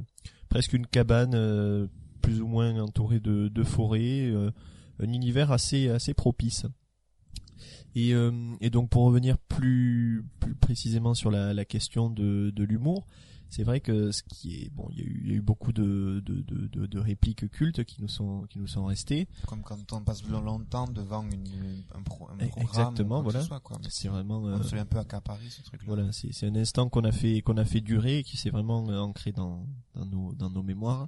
presque 0.50 0.74
une 0.74 0.88
cabane 0.88 1.34
euh, 1.36 1.88
plus 2.22 2.42
ou 2.42 2.48
moins 2.48 2.80
entourée 2.80 3.20
de, 3.20 3.50
de 3.50 3.64
forêts, 3.64 4.30
euh, 4.30 4.52
un 5.00 5.12
univers 5.12 5.52
assez 5.52 5.90
assez 5.90 6.14
propice. 6.14 6.66
Et, 7.96 8.14
euh, 8.14 8.32
et 8.60 8.72
donc 8.72 8.90
pour 8.90 9.04
revenir 9.04 9.38
plus 9.38 10.26
plus 10.40 10.56
précisément 10.56 11.14
sur 11.14 11.30
la, 11.30 11.54
la 11.54 11.66
question 11.66 12.10
de, 12.10 12.50
de 12.50 12.64
l'humour, 12.64 13.06
c'est 13.50 13.64
vrai 13.64 13.80
que 13.82 14.12
ce 14.12 14.24
qui 14.24 14.56
est 14.64 14.70
bon, 14.72 14.88
il 14.92 14.98
y 14.98 15.02
a 15.02 15.06
eu, 15.06 15.22
il 15.26 15.30
y 15.30 15.34
a 15.34 15.36
eu 15.36 15.42
beaucoup 15.42 15.72
de, 15.72 16.22
de, 16.26 16.42
de, 16.42 16.86
de, 16.88 17.00
répliques 17.00 17.50
cultes 17.52 17.84
qui 17.84 18.02
nous 18.02 18.08
sont 18.08 18.46
qui 18.50 18.58
nous 18.60 18.68
sont 18.68 18.86
restées. 18.86 19.28
Comme 19.48 19.62
quand 19.62 19.94
on 19.94 20.02
passe 20.02 20.24
longtemps 20.28 20.88
devant 20.88 21.24
une, 21.24 21.84
un, 21.94 22.02
pro, 22.02 22.28
un 22.30 22.38
Eh, 22.40 22.48
programme. 22.48 22.66
exactement, 22.68 23.20
ou 23.20 23.24
voilà. 23.24 23.42
C'est 23.90 24.08
vraiment 24.08 24.40
on 24.40 24.48
euh, 24.48 24.64
se 24.64 24.76
un 24.76 24.86
peu 24.86 24.98
accaparé, 24.98 25.50
ce 25.50 25.62
truc-là. 25.62 25.86
Voilà, 25.88 26.12
c'est 26.12 26.48
un 26.48 26.56
instant 26.56 26.90
qu'on 26.90 27.04
a 27.04 27.12
fait 27.12 27.42
qu'on 27.42 27.58
a 27.58 27.66
fait 27.66 27.82
durer 27.82 28.20
et 28.20 28.24
qui 28.24 28.38
s'est 28.38 28.50
vraiment 28.50 28.90
euh, 28.90 28.98
ancré 29.00 29.32
dans 29.32 29.68
dans 29.96 30.06
nos 30.06 30.34
dans 30.34 30.50
nos 30.50 30.64
mémoires. 30.64 31.08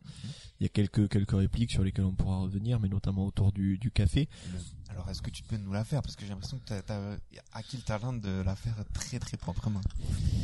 Il 0.60 0.64
y 0.64 0.66
a 0.66 0.70
quelques 0.70 1.10
quelques 1.10 1.32
répliques 1.36 1.72
sur 1.72 1.84
lesquelles 1.84 2.06
on 2.06 2.14
pourra 2.14 2.38
revenir, 2.40 2.80
mais 2.80 2.90
notamment 2.90 3.26
autour 3.26 3.52
du 3.52 3.78
du 3.78 3.92
café. 3.92 4.30
Le- 4.54 4.60
Alors, 4.92 5.10
est-ce 5.10 5.22
que 5.22 5.30
tu 5.32 5.44
peux 5.44 5.58
nous 5.58 5.74
la 5.74 5.84
faire? 5.84 6.02
Parce 6.02 6.16
que 6.16 6.24
j'ai 6.24 6.30
l'impression 6.32 6.60
que 6.60 6.66
tu 6.66 6.74
as, 6.74 7.18
acquis 7.54 7.78
le 7.78 7.84
talent 7.84 8.14
de 8.14 8.42
la 8.44 8.56
faire 8.56 8.76
très 8.94 9.20
très 9.20 9.36
proprement. 9.38 9.82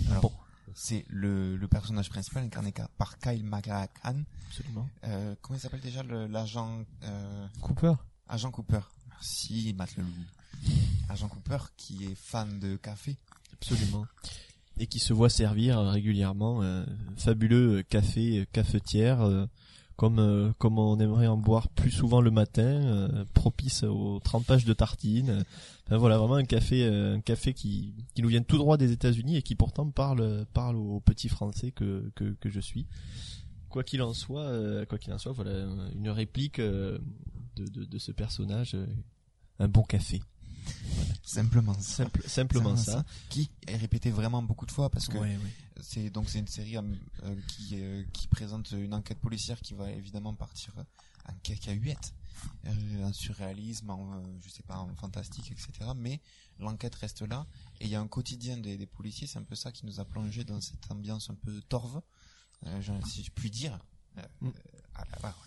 Alors, 0.10 0.24
Bon. 0.24 0.32
C'est 0.76 1.06
le, 1.10 1.58
le 1.58 1.68
personnage 1.68 2.10
principal 2.10 2.44
incarné 2.44 2.74
ca- 2.76 2.90
par 2.98 3.18
Kyle 3.20 3.44
MacLachlan. 3.44 4.24
Absolument. 4.48 4.88
Euh, 5.06 5.36
comment 5.42 5.58
il 5.58 5.62
s'appelle 5.62 5.82
déjà 5.82 6.04
l'agent 6.04 6.84
euh, 7.04 7.48
Cooper. 7.62 7.94
Agent 8.28 8.52
Cooper. 8.52 8.80
Merci, 9.10 9.74
Matt 9.78 9.96
Leloup. 9.98 10.10
Agent 11.10 11.28
Cooper 11.28 11.58
qui 11.78 12.06
est 12.06 12.16
fan 12.16 12.60
de 12.60 12.76
café. 12.78 13.18
Absolument. 13.54 14.06
et 14.80 14.88
qui 14.88 15.00
se 15.00 15.14
voit 15.14 15.30
servir 15.30 15.80
régulièrement 15.80 16.64
un 16.64 16.86
fabuleux 17.18 17.84
café 17.84 18.48
cafetière 18.52 19.22
euh, 19.22 19.46
comme 19.98 20.18
euh, 20.20 20.52
comme 20.58 20.80
on 20.80 21.00
aimerait 21.00 21.28
en 21.28 21.38
boire 21.38 21.68
plus 21.70 21.92
souvent 21.92 22.22
le 22.22 22.32
matin, 22.32 22.64
euh, 22.64 23.24
propice 23.36 23.84
au 23.84 24.20
trempage 24.24 24.66
de 24.66 24.74
tartines. 24.74 25.44
Enfin, 25.92 25.98
voilà, 25.98 26.18
vraiment 26.18 26.36
un 26.36 26.46
café 26.46 26.86
un 26.86 27.20
café 27.20 27.54
qui 27.54 27.94
qui 28.16 28.22
nous 28.22 28.30
vient 28.30 28.42
tout 28.42 28.58
droit 28.58 28.78
des 28.78 28.94
États-Unis 28.94 29.36
et 29.36 29.42
qui 29.42 29.56
pourtant 29.56 29.90
parle 29.92 30.46
parle 30.54 30.78
aux 30.78 31.02
petits 31.02 31.28
Français 31.28 31.72
que 31.72 32.10
que, 32.16 32.34
que 32.40 32.50
je 32.50 32.62
suis. 32.62 32.88
Quoi 33.68 33.84
qu'il 33.84 34.02
en 34.02 34.14
soit, 34.14 34.86
quoi 34.88 34.98
qu'il 34.98 35.12
en 35.12 35.18
soit, 35.18 35.34
voilà 35.34 35.52
une 35.94 36.10
réplique 36.10 36.60
de, 36.60 37.02
de, 37.58 37.84
de 37.84 37.98
ce 38.00 38.12
personnage, 38.14 38.76
un 39.60 39.68
bon 39.68 39.84
café. 39.84 40.22
Simplement 41.24 41.74
ça. 41.74 42.04
Simple, 42.04 42.22
simplement 42.26 42.76
ça. 42.76 43.04
Qui 43.30 43.50
est 43.68 43.76
répété 43.76 44.12
vraiment 44.12 44.42
beaucoup 44.42 44.66
de 44.66 44.72
fois 44.72 44.90
parce 44.90 45.08
que 45.08 45.18
Ouais, 45.18 45.30
ouais. 45.38 45.54
c'est 45.82 46.10
donc 46.10 46.30
c'est 46.30 46.40
une 46.40 46.48
série 46.48 46.78
euh, 46.78 47.36
qui 47.48 47.76
euh, 47.76 48.04
qui 48.14 48.28
présente 48.28 48.72
une 48.72 48.94
enquête 48.94 49.20
policière 49.20 49.60
qui 49.62 49.74
va 49.74 49.92
évidemment 49.92 50.34
partir 50.34 50.74
en 51.28 51.34
cacahuète, 51.44 52.14
euh, 52.66 53.06
en 53.06 53.14
surréalisme, 53.14 53.90
en 53.90 54.14
euh, 54.14 54.24
je 54.44 54.50
sais 54.50 54.64
pas, 54.64 54.78
en 54.78 54.94
fantastique, 54.96 55.52
etc. 55.52 55.92
Mais 55.96 56.20
l'enquête 56.60 56.96
reste 56.96 57.22
là 57.22 57.46
et 57.80 57.86
il 57.86 57.90
y 57.92 57.96
a 57.96 58.02
un 58.02 58.08
quotidien 58.08 58.58
des, 58.58 58.78
des 58.78 58.86
policiers. 58.86 59.28
C'est 59.28 59.40
un 59.40 59.44
peu 59.44 59.56
ça 59.56 59.72
qui 59.72 59.86
nous 59.86 60.00
a 60.00 60.06
plongé 60.06 60.44
dans 60.44 60.62
cette 60.62 60.90
ambiance 60.92 61.30
un 61.30 61.36
peu 61.36 61.62
torve, 61.70 62.02
euh, 62.66 63.02
si 63.08 63.24
je 63.24 63.32
puis 63.32 63.50
dire. 63.52 63.78
Euh, 64.18 64.22
Mm. 64.42 64.52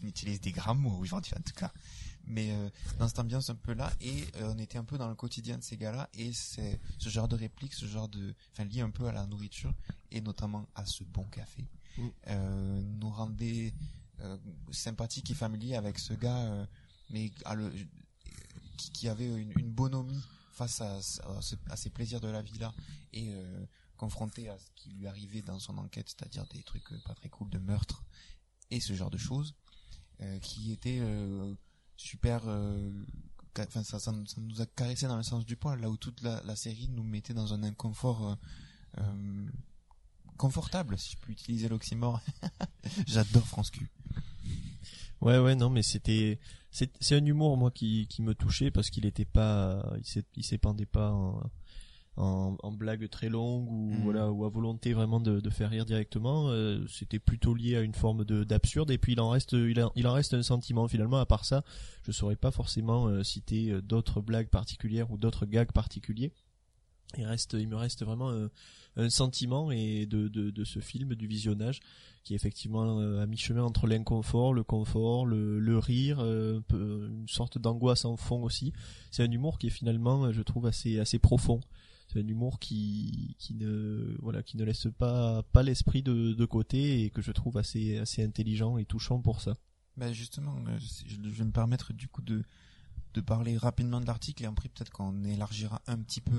on 0.03 0.07
utilise 0.07 0.41
des 0.41 0.51
grands 0.53 0.75
mots 0.75 0.97
aujourd'hui 0.99 1.33
en 1.39 1.43
tout 1.43 1.53
cas. 1.53 1.71
Mais 2.27 2.51
euh, 2.53 2.71
dans 2.99 3.07
cette 3.09 3.19
ambiance 3.19 3.51
un 3.51 3.55
peu 3.55 3.75
là 3.75 3.93
et 4.01 4.25
on 4.41 4.59
était 4.59 4.79
un 4.79 4.85
peu 4.85 4.97
dans 4.97 5.09
le 5.09 5.15
quotidien 5.15 5.59
de 5.59 5.63
ces 5.63 5.77
gars-là 5.77 6.09
et 6.15 6.33
c'est 6.33 6.81
ce 6.99 7.11
genre 7.11 7.29
de 7.29 7.37
réplique, 7.37 7.75
ce 7.75 7.85
genre 7.85 8.09
de, 8.09 8.35
enfin 8.53 8.65
lié 8.65 8.81
un 8.81 8.89
peu 8.91 9.07
à 9.07 9.13
la 9.13 9.27
nourriture 9.27 9.75
et 10.11 10.23
notamment 10.23 10.67
à 10.75 10.87
ce 10.87 11.05
bon 11.05 11.25
café, 11.25 11.65
Mm. 11.99 12.99
nous 12.99 13.11
rendait 13.11 13.73
sympathiques 14.73 15.31
et 15.31 15.35
familiers 15.35 15.77
avec 15.77 15.99
ce 15.99 16.15
gars, 16.15 16.67
mais 17.11 17.31
qui, 18.93 19.09
avait 19.09 19.27
une, 19.27 19.53
une 19.59 19.71
bonhomie 19.71 20.23
face 20.53 20.81
à, 20.81 20.97
à, 20.97 21.03
ce- 21.43 21.57
à 21.71 21.77
ces 21.77 21.91
plaisirs 21.91 22.21
de 22.21 22.29
la 22.29 22.43
vie 22.43 22.59
là 22.59 22.73
et 23.13 23.33
euh, 23.35 23.67
confronté 23.97 24.49
à 24.49 24.59
ce 24.59 24.71
qui 24.75 24.91
lui 24.91 25.07
arrivait 25.07 25.43
dans 25.43 25.59
son 25.59 25.77
enquête, 25.79 26.09
c'est-à-dire 26.09 26.47
des 26.49 26.63
trucs 26.63 26.91
euh, 26.93 26.99
pas 27.05 27.15
très 27.15 27.29
cool 27.29 27.51
de 27.51 27.59
meurtre 27.59 28.05
et 28.71 28.81
ce 28.81 28.95
genre 28.95 29.11
de 29.11 29.19
choses, 29.19 29.55
euh, 30.21 30.39
qui 30.41 30.73
était 30.73 31.01
super 31.97 32.43
enfin 33.59 33.85
ça, 33.85 34.13
nous- 34.39 34.61
a 34.61 34.67
caressé 34.67 35.07
dans 35.07 35.17
le 35.17 35.23
sens 35.23 35.45
du 35.45 35.57
poil 35.57 35.81
là 35.81 35.89
où 35.91 35.97
toute 35.97 36.23
la, 36.23 36.57
série 36.57 36.89
nous 36.89 37.05
mettait 37.05 37.35
dans 37.35 37.53
un 37.55 37.63
inconfort 37.63 38.37
confortable 40.37 40.99
si 40.99 41.13
je 41.13 41.17
peux 41.19 41.31
utiliser 41.33 41.69
l'oxymore. 41.69 42.21
J'adore 43.07 43.47
France 43.47 43.71
Q 43.71 43.89
Ouais, 45.21 45.39
ouais, 45.39 45.55
non, 45.55 45.71
mais 45.71 45.83
c'était, 45.83 46.39
c'est, 46.71 46.91
c'est 47.01 47.17
un 47.17 47.25
humour 47.25 47.57
moi 47.57 47.71
qui, 47.71 48.07
qui 48.09 48.23
me 48.23 48.35
touchait 48.35 48.71
parce 48.71 48.91
qu'il 48.91 49.07
était 49.07 49.25
pas, 49.25 49.93
il 49.99 50.05
s'é- 50.05 50.25
il 50.37 50.45
s'épandait 50.45 50.87
pas 50.87 51.11
en, 51.13 51.41
en, 52.17 52.57
très 53.09 53.29
longues 53.29 53.69
ou 53.71 53.91
Mhm. 53.95 54.03
voilà 54.03 54.31
ou 54.31 54.45
à 54.45 54.49
volonté 54.49 54.93
vraiment 54.93 55.21
de, 55.21 55.41
de 55.41 55.51
faire 55.51 55.71
rire 55.71 55.85
directement. 55.85 56.49
euh, 56.51 56.85
c'était 56.89 57.19
plutôt 57.19 57.55
lié 57.55 57.77
à 57.77 57.81
une 57.81 57.95
forme 57.95 58.25
de 58.25 58.45
d'absurde 58.45 58.91
et 58.93 58.99
puis 58.99 59.13
il 59.15 59.21
en 59.21 59.31
reste, 59.31 59.53
il, 59.53 59.81
en- 59.83 59.91
il 59.97 60.07
en 60.07 60.13
reste 60.13 60.35
un 60.35 60.43
sentiment 60.43 60.87
finalement. 60.89 61.19
À 61.19 61.27
part 61.27 61.45
ça, 61.45 61.65
je 62.05 62.13
saurais 62.13 62.37
pas 62.37 62.51
forcément 62.53 63.07
euh, 63.09 63.23
citer 63.25 63.71
euh, 63.71 63.83
d'autres 63.83 64.21
blagues 64.21 64.49
particulières 64.49 65.11
ou 65.11 65.19
d'autres 65.19 65.47
gags 65.47 65.73
particuliers. 65.73 66.33
Il 67.17 67.25
reste, 67.27 67.53
il 67.59 67.69
me 67.69 67.77
reste 67.77 68.05
vraiment 68.05 68.31
un, 68.31 68.51
un 68.97 69.09
sentiment 69.11 69.71
et 69.71 70.05
de, 70.07 70.27
de, 70.29 70.51
de 70.51 70.65
ce 70.65 70.81
film, 70.81 71.15
du 71.15 71.29
visionnage, 71.29 71.79
qui 72.25 72.33
est 72.33 72.37
effectivement 72.37 73.01
euh, 73.01 73.23
à 73.23 73.27
mi-chemin 73.27 73.63
entre 73.63 73.87
l'inconfort, 73.87 74.55
le 74.55 74.65
confort, 74.65 75.27
le, 75.27 75.79
rire, 75.79 76.21
euh, 76.21 76.61
peu- 76.67 77.09
une 77.11 77.29
sorte 77.29 77.59
d'angoisse 77.59 78.05
en 78.05 78.17
fond 78.17 78.43
aussi. 78.43 78.73
C'est 79.11 79.23
un 79.23 79.31
humour 79.31 79.59
qui 79.59 79.69
est 79.69 79.71
finalement, 79.71 80.25
euh, 80.25 80.33
je 80.33 80.43
trouve, 80.43 80.67
assez 80.67 81.19
profond. 81.21 81.61
C'est 82.09 82.21
un 82.21 82.27
humour 82.27 82.59
qui 82.59 83.37
ne 83.51 84.17
voilà 84.21 84.43
qui 84.43 84.57
ne 84.57 84.65
laisse 84.65 84.87
pas 84.99 85.63
l'esprit 85.63 86.03
de, 86.03 86.45
côté 86.45 87.03
et 87.03 87.11
que 87.11 87.23
je 87.23 87.33
trouve 87.33 87.57
assez 87.57 88.03
intelligent 88.19 88.79
et 88.79 88.85
touchant 88.85 89.21
pour 89.21 89.41
ça. 89.41 89.57
Ben 89.97 90.13
justement, 90.13 90.57
euh, 90.67 90.79
je 91.07 91.31
vais 91.31 91.45
me 91.45 91.53
permettre 91.53 91.93
du 91.93 92.09
coup 92.09 92.23
de, 92.23 92.45
parler 93.27 93.57
rapidement 93.57 94.01
de 94.01 94.07
l'article 94.07 94.43
et 94.43 94.47
après 94.47 94.69
peut-être 94.69 94.91
qu'on 94.91 95.25
élargira 95.25 95.81
un 95.87 95.99
petit 95.99 96.21
peu 96.21 96.37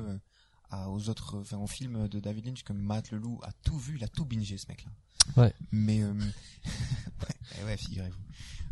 euh, 0.74 0.86
aux 0.88 1.10
autres, 1.10 1.40
enfin 1.40 1.58
aux 1.58 1.68
films 1.68 2.08
de 2.10 2.20
David 2.20 2.48
Lynch 2.48 2.64
comme 2.64 2.80
Matt 2.80 3.12
Leloup 3.12 3.40
a 3.44 3.52
tout 3.64 3.78
vu, 3.78 3.96
il 3.96 4.04
a 4.04 4.10
tout 4.10 4.26
bingé 4.26 4.58
ce 4.58 4.68
mec-là. 4.68 4.92
Ouais. 5.38 5.54
Mais 5.72 6.02
euh, 6.04 6.14
ouais, 7.66 7.78
figurez-vous. 7.78 8.22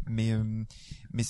Mais 0.07 0.31
euh, 0.33 0.63
mais 1.13 1.24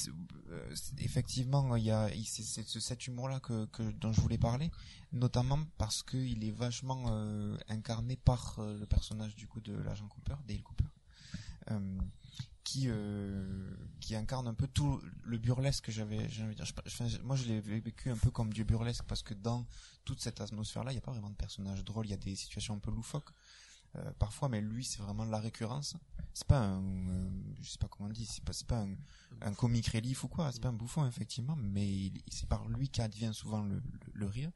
euh, 0.50 0.76
effectivement, 1.00 1.76
il 1.76 1.84
y 1.86 1.92
a 1.92 2.10
c'est 2.26 2.44
c'est 2.44 2.68
ce- 2.68 2.80
cet 2.80 3.08
humour-là 3.08 3.40
que, 3.40 3.68
dont 4.00 4.12
je 4.14 4.22
voulais 4.22 4.38
parler, 4.40 4.72
notamment 5.12 5.60
parce 5.78 6.02
que 6.04 6.18
il 6.18 6.44
est 6.44 6.52
vachement 6.52 7.04
euh, 7.10 7.56
incarné 7.70 8.16
par 8.16 8.58
euh, 8.60 8.78
le 8.80 8.86
personnage 8.88 9.36
du 9.36 9.48
coup 9.48 9.62
de 9.62 9.74
l'agent 9.74 10.08
Cooper, 10.08 10.36
Dale 10.48 10.64
Cooper. 10.64 10.86
Euh, 11.72 11.98
qui 12.64 12.90
qui 14.00 14.16
incarne 14.16 14.48
un 14.48 14.54
peu 14.54 14.68
tout 14.68 15.02
le 15.24 15.38
burlesque 15.38 15.86
que 15.86 15.92
j'avais 15.92 16.18
de 16.18 16.54
dire 16.54 16.66
moi 17.24 17.36
je 17.36 17.46
l'ai 17.46 17.60
vécu 17.62 18.10
un 18.10 18.18
peu 18.18 18.32
comme 18.32 18.52
du 18.54 18.64
burlesque 18.64 19.04
parce 19.08 19.22
que 19.24 19.34
dans 19.34 19.66
toute 20.06 20.22
cette 20.22 20.42
atmosphère 20.42 20.84
là 20.84 20.92
il 20.92 20.96
n'y 20.96 21.00
a 21.00 21.02
pas 21.02 21.12
vraiment 21.12 21.30
de 21.30 21.36
personnages 21.36 21.84
drôles 21.84 22.06
il 22.08 22.12
y 22.12 22.14
a 22.14 22.18
des 22.18 22.36
situations 22.36 22.74
un 22.76 22.80
peu 22.80 22.92
loufoques 22.92 23.32
euh, 23.96 24.12
parfois 24.20 24.50
mais 24.50 24.62
lui 24.62 24.84
c'est 24.84 25.02
vraiment 25.02 25.26
la 25.26 25.40
récurrence. 25.40 25.96
C'est 26.34 26.48
pas 26.48 26.60
un 26.60 26.82
euh, 26.82 27.30
je 27.62 27.70
sais 27.70 27.78
pas 27.78 27.88
comment 27.88 28.10
on 28.10 28.14
dit 28.14 28.26
c'est 28.26 28.44
pas 28.68 28.80
un, 28.80 28.96
un 29.42 29.54
comic 29.54 29.88
relief 29.88 30.24
ou 30.24 30.28
quoi 30.28 30.52
c'est 30.52 30.62
pas 30.62 30.70
un 30.70 30.74
bouffon 30.74 31.06
effectivement 31.08 31.56
mais 31.56 32.12
c'est 32.30 32.48
par 32.48 32.68
lui 32.68 32.90
qu'advient 32.90 33.34
souvent 33.34 33.62
le, 33.62 33.76
le, 33.76 34.00
le 34.14 34.26
rire. 34.26 34.52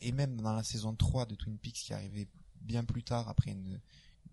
Et 0.00 0.12
même 0.12 0.40
dans 0.40 0.52
la 0.52 0.62
saison 0.62 0.94
3 0.94 1.26
de 1.26 1.34
Twin 1.34 1.56
Peaks 1.58 1.74
qui 1.74 1.94
arrivait 1.94 2.28
bien 2.60 2.84
plus 2.84 3.02
tard 3.02 3.28
après 3.28 3.52
une 3.52 3.80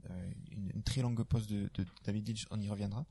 euh, 0.10 0.32
une, 0.51 0.72
une 0.75 0.84
très 0.84 1.01
longue 1.01 1.24
pause 1.24 1.48
de, 1.48 1.70
de 1.74 1.86
David 2.04 2.27
Lynch, 2.27 2.46
on 2.51 2.60
y 2.60 2.70
reviendra 2.70 3.06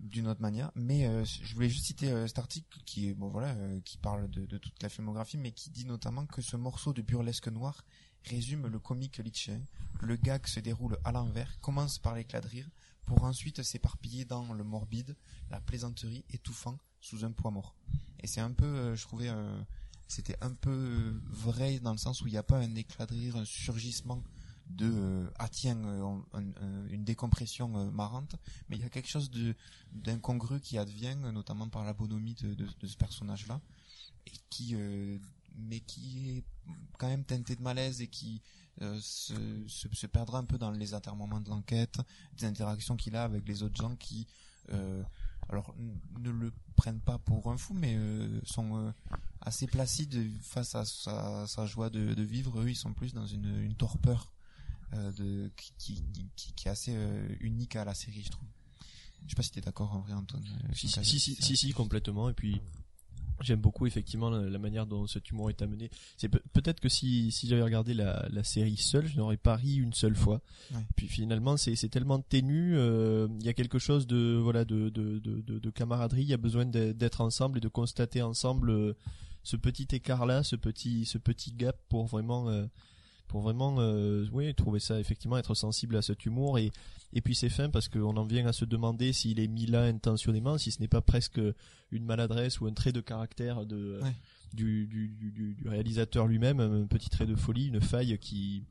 d'une 0.00 0.28
autre 0.28 0.40
manière. 0.40 0.70
Mais 0.74 1.06
euh, 1.06 1.24
je 1.24 1.54
voulais 1.54 1.68
juste 1.68 1.86
citer 1.86 2.10
euh, 2.10 2.26
cet 2.26 2.38
article 2.38 2.78
qui 2.84 3.08
est 3.08 3.14
bon 3.14 3.28
voilà 3.28 3.48
euh, 3.48 3.80
qui 3.84 3.98
parle 3.98 4.28
de, 4.30 4.46
de 4.46 4.58
toute 4.58 4.80
la 4.82 4.88
filmographie, 4.88 5.38
mais 5.38 5.52
qui 5.52 5.70
dit 5.70 5.84
notamment 5.84 6.26
que 6.26 6.42
ce 6.42 6.56
morceau 6.56 6.92
de 6.92 7.02
burlesque 7.02 7.48
noir 7.48 7.84
résume 8.28 8.66
le 8.66 8.78
comique 8.78 9.18
Lynchien. 9.18 9.60
Le 10.00 10.16
gag 10.16 10.46
se 10.46 10.60
déroule 10.60 10.98
à 11.04 11.12
l'envers, 11.12 11.58
commence 11.60 11.98
par 11.98 12.14
l'éclat 12.14 12.40
de 12.40 12.48
rire, 12.48 12.68
pour 13.04 13.24
ensuite 13.24 13.62
s'éparpiller 13.62 14.24
dans 14.24 14.52
le 14.52 14.64
morbide, 14.64 15.16
la 15.50 15.60
plaisanterie 15.60 16.24
étouffant 16.30 16.78
sous 17.00 17.24
un 17.24 17.32
poids 17.32 17.50
mort. 17.50 17.74
Et 18.20 18.26
c'est 18.26 18.40
un 18.40 18.52
peu, 18.52 18.66
euh, 18.66 18.96
je 18.96 19.02
trouvais, 19.02 19.28
euh, 19.28 19.60
c'était 20.06 20.36
un 20.40 20.52
peu 20.52 21.20
vrai 21.26 21.80
dans 21.80 21.92
le 21.92 21.98
sens 21.98 22.22
où 22.22 22.26
il 22.26 22.32
n'y 22.32 22.38
a 22.38 22.42
pas 22.42 22.58
un 22.58 22.74
éclat 22.74 23.06
de 23.06 23.14
rire, 23.14 23.36
un 23.36 23.44
surgissement 23.44 24.22
de 24.70 24.90
euh, 24.92 25.30
ah 25.38 25.48
tiens 25.48 25.78
euh, 25.84 26.88
une 26.90 27.04
décompression 27.04 27.68
marrante 27.90 28.36
mais 28.68 28.76
il 28.76 28.82
y 28.82 28.84
a 28.84 28.90
quelque 28.90 29.08
chose 29.08 29.30
de 29.30 29.54
d'incongru 29.92 30.60
qui 30.60 30.76
advient 30.76 31.16
notamment 31.32 31.68
par 31.68 31.84
la 31.84 31.94
bonhomie 31.94 32.34
de, 32.34 32.54
de, 32.54 32.86
ce 32.86 32.96
personnage 32.96 33.46
là 33.46 33.60
et 34.26 34.32
qui 34.50 34.76
mais 35.58 35.80
qui 35.80 36.30
est 36.30 36.44
quand 36.98 37.08
même 37.08 37.24
teinté 37.24 37.56
de 37.56 37.62
malaise 37.62 38.00
et 38.00 38.08
qui 38.08 38.40
euh, 38.82 38.98
se, 39.00 39.34
se, 39.66 39.88
se 39.92 40.06
perdra 40.06 40.38
un 40.38 40.44
peu 40.44 40.58
dans 40.58 40.70
les 40.70 40.94
intermoments 40.94 41.40
de 41.40 41.48
l'enquête 41.48 41.98
des 42.36 42.46
interactions 42.46 42.96
qu'il 42.96 43.16
a 43.16 43.24
avec 43.24 43.46
les 43.48 43.62
autres 43.62 43.76
gens 43.76 43.96
qui 43.96 44.26
euh, 44.72 45.02
alors 45.48 45.74
ne 46.20 46.30
le 46.30 46.52
prennent 46.76 47.00
pas 47.00 47.18
pour 47.18 47.50
un 47.50 47.56
fou 47.56 47.74
mais 47.74 47.96
euh, 47.96 48.40
sont 48.44 48.92
assez 49.40 49.66
placides 49.66 50.30
face 50.42 50.74
à 50.74 50.84
sa, 50.84 51.46
sa 51.46 51.66
joie 51.66 51.90
de, 51.90 52.14
de 52.14 52.22
vivre. 52.22 52.60
Eux 52.60 52.70
ils 52.70 52.76
sont 52.76 52.92
plus 52.92 53.14
dans 53.14 53.26
une, 53.26 53.62
une 53.62 53.74
torpeur 53.74 54.32
de 54.92 55.50
qui, 55.56 56.02
qui, 56.36 56.52
qui, 56.54 56.68
est 56.68 56.70
assez 56.70 56.96
unique 57.40 57.76
à 57.76 57.84
la 57.84 57.94
série 57.94 58.22
je 58.22 58.30
trouve. 58.30 58.48
Je 59.24 59.30
sais 59.30 59.36
pas 59.36 59.42
si 59.42 59.50
t'es 59.50 59.60
d'accord 59.60 59.92
en 59.92 60.00
vrai 60.00 60.12
Antoine. 60.12 60.44
Si 60.72 60.88
si 60.88 61.04
si, 61.04 61.34
si, 61.34 61.56
si, 61.56 61.72
complètement. 61.72 62.28
Et 62.28 62.34
puis 62.34 62.60
J'aime 63.40 63.60
beaucoup 63.60 63.86
effectivement 63.86 64.30
la, 64.30 64.48
la 64.50 64.58
manière 64.58 64.86
dont 64.86 65.06
cet 65.06 65.30
humour 65.30 65.48
est 65.50 65.62
amené. 65.62 65.90
C'est 66.16 66.28
peut- 66.28 66.42
peut-être 66.52 66.80
que 66.80 66.88
si, 66.88 67.30
si 67.30 67.46
j'avais 67.46 67.62
regardé 67.62 67.94
la, 67.94 68.26
la 68.30 68.42
série 68.42 68.76
seule, 68.76 69.06
je 69.06 69.16
n'aurais 69.16 69.36
pas 69.36 69.54
ri 69.56 69.76
une 69.76 69.92
seule 69.92 70.16
fois. 70.16 70.40
Ouais. 70.74 70.80
Puis 70.96 71.06
finalement, 71.06 71.56
c'est 71.56 71.76
c'est 71.76 71.88
tellement 71.88 72.18
ténu. 72.20 72.76
euh, 72.76 73.28
Il 73.38 73.46
y 73.46 73.48
a 73.48 73.52
quelque 73.54 73.78
chose 73.78 74.06
de 74.06 74.36
voilà 74.42 74.64
de 74.64 74.88
de, 74.88 75.18
de, 75.20 75.40
de, 75.40 75.58
de 75.58 75.70
camaraderie. 75.70 76.22
Il 76.22 76.28
y 76.28 76.34
a 76.34 76.36
besoin 76.38 76.64
d'être 76.66 77.20
ensemble 77.20 77.58
et 77.58 77.60
de 77.60 77.68
constater 77.68 78.22
ensemble 78.22 78.70
euh, 78.70 78.94
ce 79.44 79.56
petit 79.56 79.86
écart 79.92 80.26
là, 80.26 80.42
ce 80.42 80.56
petit 80.56 81.04
ce 81.04 81.16
petit 81.18 81.52
gap 81.52 81.76
pour 81.88 82.06
vraiment 82.06 82.48
euh, 82.50 82.66
pour 83.28 83.42
vraiment 83.42 83.76
euh, 83.78 84.26
oui 84.32 84.54
trouver 84.54 84.80
ça 84.80 84.98
effectivement 84.98 85.36
être 85.38 85.54
sensible 85.54 85.96
à 85.96 86.02
cet 86.02 86.26
humour 86.26 86.58
et 86.58 86.70
et 87.14 87.20
puis 87.20 87.34
c'est 87.34 87.48
fin 87.48 87.70
parce 87.70 87.88
qu'on 87.88 88.16
en 88.16 88.24
vient 88.24 88.46
à 88.46 88.52
se 88.52 88.64
demander 88.64 89.12
s'il 89.12 89.38
est 89.40 89.48
mis 89.48 89.66
là 89.66 89.82
intentionnément 89.84 90.58
si 90.58 90.70
ce 90.72 90.80
n'est 90.80 90.88
pas 90.88 91.00
presque 91.00 91.40
une 91.90 92.04
maladresse 92.04 92.60
ou 92.60 92.66
un 92.66 92.72
trait 92.72 92.92
de 92.92 93.00
caractère 93.00 93.64
de 93.64 94.00
Ouais. 94.02 94.12
du, 94.52 94.86
du, 94.86 95.08
du, 95.08 95.54
du 95.54 95.68
réalisateur 95.68 96.26
lui-même, 96.26 96.60
un 96.60 96.86
petit 96.86 97.08
trait 97.10 97.26
de 97.26 97.34
folie, 97.34 97.68
une 97.68 97.80
faille 97.80 98.18
qui 98.18 98.62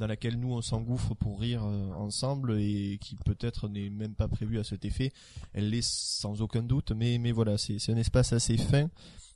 dans 0.00 0.06
laquelle 0.06 0.38
nous 0.38 0.52
on 0.52 0.62
s'engouffre 0.62 1.14
pour 1.14 1.38
rire 1.40 1.62
euh, 1.64 1.92
ensemble 1.94 2.58
et 2.58 2.98
qui 3.00 3.14
peut-être 3.16 3.68
n'est 3.68 3.90
même 3.90 4.14
pas 4.14 4.26
prévue 4.26 4.58
à 4.58 4.64
cet 4.64 4.84
effet. 4.86 5.12
Elle 5.52 5.68
l'est 5.70 5.86
sans 5.86 6.40
aucun 6.40 6.62
doute, 6.62 6.92
mais 6.92 7.18
mais 7.18 7.30
voilà, 7.32 7.58
c'est 7.58 7.78
c'est 7.78 7.92
un 7.92 7.96
espace 7.98 8.32
assez 8.32 8.56
fin 8.56 8.88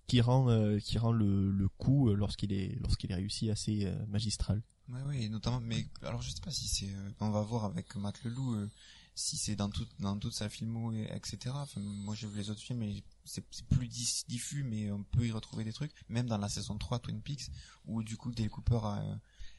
qui 0.06 0.20
rend 0.20 0.48
euh, 0.50 0.78
qui 0.78 0.98
rend 0.98 1.12
le, 1.12 1.50
le 1.50 1.68
coup 1.68 2.08
euh, 2.10 2.14
lorsqu'il 2.14 2.52
est 2.52 2.78
lorsqu'il 2.80 3.10
est 3.12 3.16
réussi 3.16 3.50
assez 3.50 3.92
magistral. 4.08 4.62
Ouais, 4.88 5.00
oui, 5.08 5.28
notamment, 5.28 5.60
mais 5.60 5.84
alors 6.02 6.22
je 6.22 6.30
sais 6.30 6.40
pas 6.40 6.52
si 6.52 6.68
c'est, 6.68 6.88
on 7.18 7.30
va 7.30 7.42
voir 7.42 7.64
avec 7.64 7.96
Matt 7.96 8.22
Leloup 8.22 8.54
euh, 8.54 8.70
si 9.16 9.36
c'est 9.36 9.56
dans 9.56 9.68
toute 9.68 9.90
dans 9.98 10.16
toute 10.16 10.32
sa 10.34 10.48
filmo 10.48 10.92
et 10.92 11.08
etc. 11.12 11.38
Enfin, 11.54 11.80
moi 11.80 12.14
j'ai 12.14 12.28
vu 12.28 12.36
les 12.38 12.50
autres 12.50 12.60
films 12.60 12.82
et 12.84 13.02
c'est 13.25 13.42
plus 13.68 13.88
diffus, 13.88 14.62
mais 14.62 14.92
on 14.92 15.02
peut 15.02 15.26
y 15.26 15.32
retrouver 15.32 15.64
des 15.64 15.72
trucs. 15.72 15.90
Même 16.08 16.26
dans 16.28 16.38
la 16.38 16.48
saison 16.48 16.78
3 16.78 17.00
Twin 17.00 17.20
Peaks 17.20 17.50
où 17.86 18.04
du 18.04 18.16
coup 18.16 18.30
Dale 18.30 18.48
Cooper 18.50 18.78
a, 18.84 19.02
euh, 19.02 19.16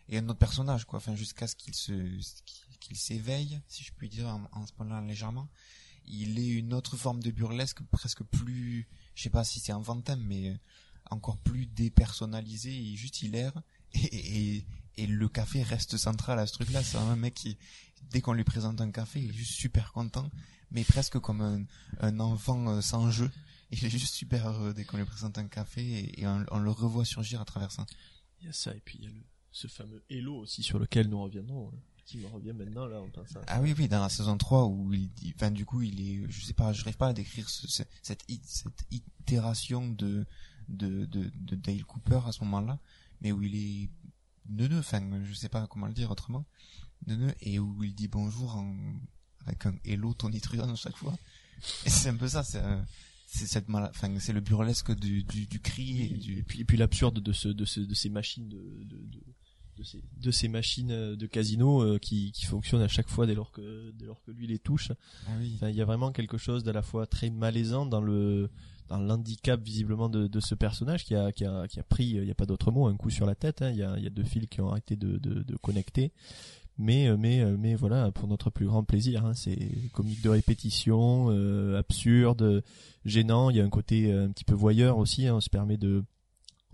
est 0.07 0.17
un 0.19 0.29
autre 0.29 0.39
personnage 0.39 0.85
quoi. 0.85 0.97
Enfin 0.99 1.15
jusqu'à 1.15 1.47
ce 1.47 1.55
qu'il 1.57 1.73
se 1.75 1.91
qu'il- 2.79 2.95
s'éveille, 2.95 3.59
si 3.67 3.83
je 3.83 3.91
puis 3.91 4.07
dire, 4.07 4.27
en, 4.27 4.47
en 4.53 4.65
spoilant 4.65 5.01
légèrement. 5.01 5.49
Il 6.05 6.39
est 6.39 6.47
une 6.47 6.73
autre 6.73 6.95
forme 6.95 7.21
de 7.21 7.31
burlesque, 7.31 7.81
presque 7.91 8.23
plus, 8.23 8.87
je 9.17 9.23
sais 9.23 9.29
pas 9.31 9.43
si 9.43 9.59
c'est 9.59 9.73
enfantin, 9.73 10.15
mais 10.15 10.51
euh, 10.51 10.57
encore 11.09 11.37
plus 11.37 11.65
dépersonnalisé 11.65 12.69
et 12.69 12.95
juste 12.95 13.23
hilaire. 13.23 13.53
Et, 13.93 14.57
et, 14.57 14.65
et 14.97 15.07
le 15.07 15.27
café 15.27 15.63
reste 15.63 15.97
central 15.97 16.37
à 16.37 16.45
ce 16.45 16.53
truc-là. 16.53 16.83
C'est 16.83 16.97
un 16.97 17.15
mec 17.15 17.33
qui, 17.33 17.57
dès 18.11 18.21
qu'on 18.21 18.33
lui 18.33 18.43
présente 18.43 18.79
un 18.79 18.91
café, 18.91 19.19
il 19.19 19.31
est 19.31 19.33
juste 19.33 19.53
super 19.53 19.91
content, 19.91 20.29
mais 20.69 20.83
presque 20.83 21.17
comme 21.17 21.65
un, 21.99 22.19
enfant 22.19 22.67
euh, 22.67 22.81
sans 22.81 23.09
jeu. 23.09 23.31
Il 23.71 23.83
est 23.83 23.89
juste 23.89 24.13
super 24.13 24.47
heureux 24.47 24.73
dès 24.73 24.85
qu'on 24.85 24.97
lui 24.97 25.05
présente 25.05 25.37
un 25.39 25.47
café 25.47 26.11
et, 26.19 26.27
on, 26.27 26.59
le 26.59 26.71
revoit 26.71 27.05
surgir 27.05 27.41
à 27.41 27.45
travers 27.45 27.71
ça. 27.71 27.85
Il 28.39 28.45
y 28.45 28.49
a 28.49 28.53
ça 28.53 28.71
et 28.73 28.81
puis 28.85 28.99
il 29.01 29.05
y 29.05 29.07
a 29.07 29.11
ce 29.51 29.67
fameux 29.67 30.03
Hello 30.09 30.35
aussi 30.37 30.61
sur 30.61 30.77
lequel 30.77 31.09
nous 31.09 31.21
reviendrons, 31.21 31.71
hein, 31.73 31.79
qui 32.07 32.17
me 32.19 32.27
revient 32.27 32.53
maintenant 32.53 32.85
là 32.87 32.99
en 33.01 33.09
pensant. 33.09 33.41
Ah 33.47 33.61
oui, 33.61 33.75
oui, 33.77 33.87
dans 33.87 34.01
la 34.01 34.09
saison 34.09 34.37
3 34.37 34.65
où 34.65 34.93
il 34.93 35.09
dit, 35.13 35.33
enfin 35.35 35.51
du 35.51 35.65
coup 35.65 35.81
il 35.81 35.99
est, 36.01 36.25
je 36.31 36.43
sais 36.45 36.53
pas, 36.53 36.73
je 36.73 36.79
n'arrive 36.79 36.97
pas 36.97 37.09
à 37.09 37.13
décrire 37.13 37.47
ce, 37.49 37.67
ce- 37.67 37.83
cette, 38.01 38.23
it- 38.29 38.41
cette 38.45 38.85
itération 38.91 39.89
de, 39.89 40.25
de, 40.69 41.05
de, 41.05 41.29
de 41.35 41.55
Dale 41.55 41.83
Cooper 41.83 42.21
à 42.25 42.31
ce 42.31 42.43
moment-là, 42.45 42.79
mais 43.21 43.31
où 43.31 43.43
il 43.43 43.55
est 43.55 43.89
neuneux, 44.49 44.79
enfin 44.79 45.01
je 45.23 45.33
sais 45.33 45.49
pas 45.49 45.67
comment 45.67 45.87
le 45.87 45.93
dire 45.93 46.09
autrement, 46.09 46.45
neuneux, 47.05 47.33
et 47.41 47.59
où 47.59 47.83
il 47.83 47.93
dit 47.93 48.07
bonjour 48.07 48.55
en, 48.55 48.73
avec 49.45 49.65
un 49.65 49.75
hello 49.85 50.13
tonitruant 50.13 50.69
à 50.71 50.75
chaque 50.75 50.95
fois. 50.97 51.15
Et 51.85 51.89
c'est 51.89 52.09
un 52.09 52.15
peu 52.15 52.27
ça, 52.29 52.43
c'est, 52.43 52.61
euh, 52.63 52.81
c'est 53.27 53.47
cette 53.47 53.67
mal, 53.67 53.89
enfin 53.89 54.17
c'est 54.19 54.31
le 54.33 54.39
burlesque 54.41 54.95
du, 54.97 55.23
du, 55.23 55.45
du 55.47 55.59
cri 55.59 56.01
et 56.03 56.37
Et 56.39 56.43
puis, 56.43 56.61
et 56.61 56.65
puis 56.65 56.77
l'absurde 56.77 57.19
de 57.19 57.33
ce, 57.33 57.49
de 57.49 57.65
ce, 57.65 57.81
de 57.81 57.93
ces 57.93 58.09
machines 58.09 58.47
de, 58.47 58.57
de, 58.85 58.95
de, 58.97 59.23
de 59.77 59.83
ces, 59.83 60.01
de 60.21 60.31
ces 60.31 60.47
machines 60.47 60.91
euh, 60.91 61.15
de 61.15 61.25
casino 61.27 61.81
euh, 61.81 61.99
qui, 61.99 62.31
qui 62.31 62.45
fonctionnent 62.45 62.81
à 62.81 62.87
chaque 62.87 63.09
fois 63.09 63.25
dès 63.27 63.35
lors 63.35 63.51
que, 63.51 63.91
dès 63.91 64.05
lors 64.05 64.21
que 64.23 64.31
lui 64.31 64.47
les 64.47 64.59
touche. 64.59 64.91
ah 65.27 65.31
oui, 65.39 65.51
Enfin, 65.55 65.69
il 65.69 65.75
y 65.75 65.81
a 65.81 65.85
vraiment 65.85 66.11
quelque 66.11 66.37
chose 66.37 66.63
d'à 66.63 66.73
la 66.73 66.81
fois 66.81 67.05
très 67.05 67.29
malaisant 67.29 67.85
dans 67.85 68.01
le, 68.01 68.49
dans 68.87 68.97
l'handicap 68.99 69.61
visiblement 69.61 70.09
de, 70.09 70.27
de 70.27 70.39
ce 70.39 70.55
personnage 70.55 71.05
qui 71.05 71.13
a, 71.15 71.31
qui 71.31 71.45
a, 71.45 71.67
qui 71.67 71.79
a 71.79 71.83
pris, 71.83 72.05
il 72.07 72.23
n'y 72.23 72.31
a 72.31 72.35
pas 72.35 72.45
d'autre 72.45 72.71
mot, 72.71 72.87
un 72.87 72.95
coup 72.97 73.09
sur 73.09 73.25
la 73.25 73.35
tête. 73.35 73.61
hein. 73.61 73.69
Il 73.71 73.77
y 73.77 73.83
a, 73.83 73.95
il 73.97 74.03
y 74.03 74.07
a 74.07 74.09
deux 74.11 74.23
fils 74.23 74.47
qui 74.47 74.61
ont 74.61 74.69
arrêté 74.69 74.95
de, 74.95 75.17
de, 75.17 75.43
de 75.43 75.55
connecter. 75.57 76.11
Mais, 76.79 77.07
euh, 77.07 77.17
mais, 77.17 77.41
euh, 77.41 77.55
mais 77.57 77.73
voilà, 77.73 78.11
pour 78.11 78.27
notre 78.27 78.51
plus 78.51 78.67
grand 78.67 78.83
plaisir, 78.83 79.25
hein, 79.25 79.33
c'est 79.33 79.57
comique 79.93 80.21
de 80.21 80.29
répétition, 80.29 81.27
euh, 81.31 81.75
absurde, 81.79 82.43
euh, 82.43 82.61
gênant. 83.03 83.49
Il 83.49 83.57
y 83.57 83.59
a 83.61 83.63
un 83.63 83.69
côté 83.69 84.11
euh, 84.11 84.25
un 84.25 84.29
petit 84.29 84.43
peu 84.43 84.53
voyeur 84.53 84.99
aussi. 84.99 85.25
Hein, 85.25 85.35
on 85.37 85.41
se 85.41 85.49
permet 85.49 85.77
de, 85.77 86.03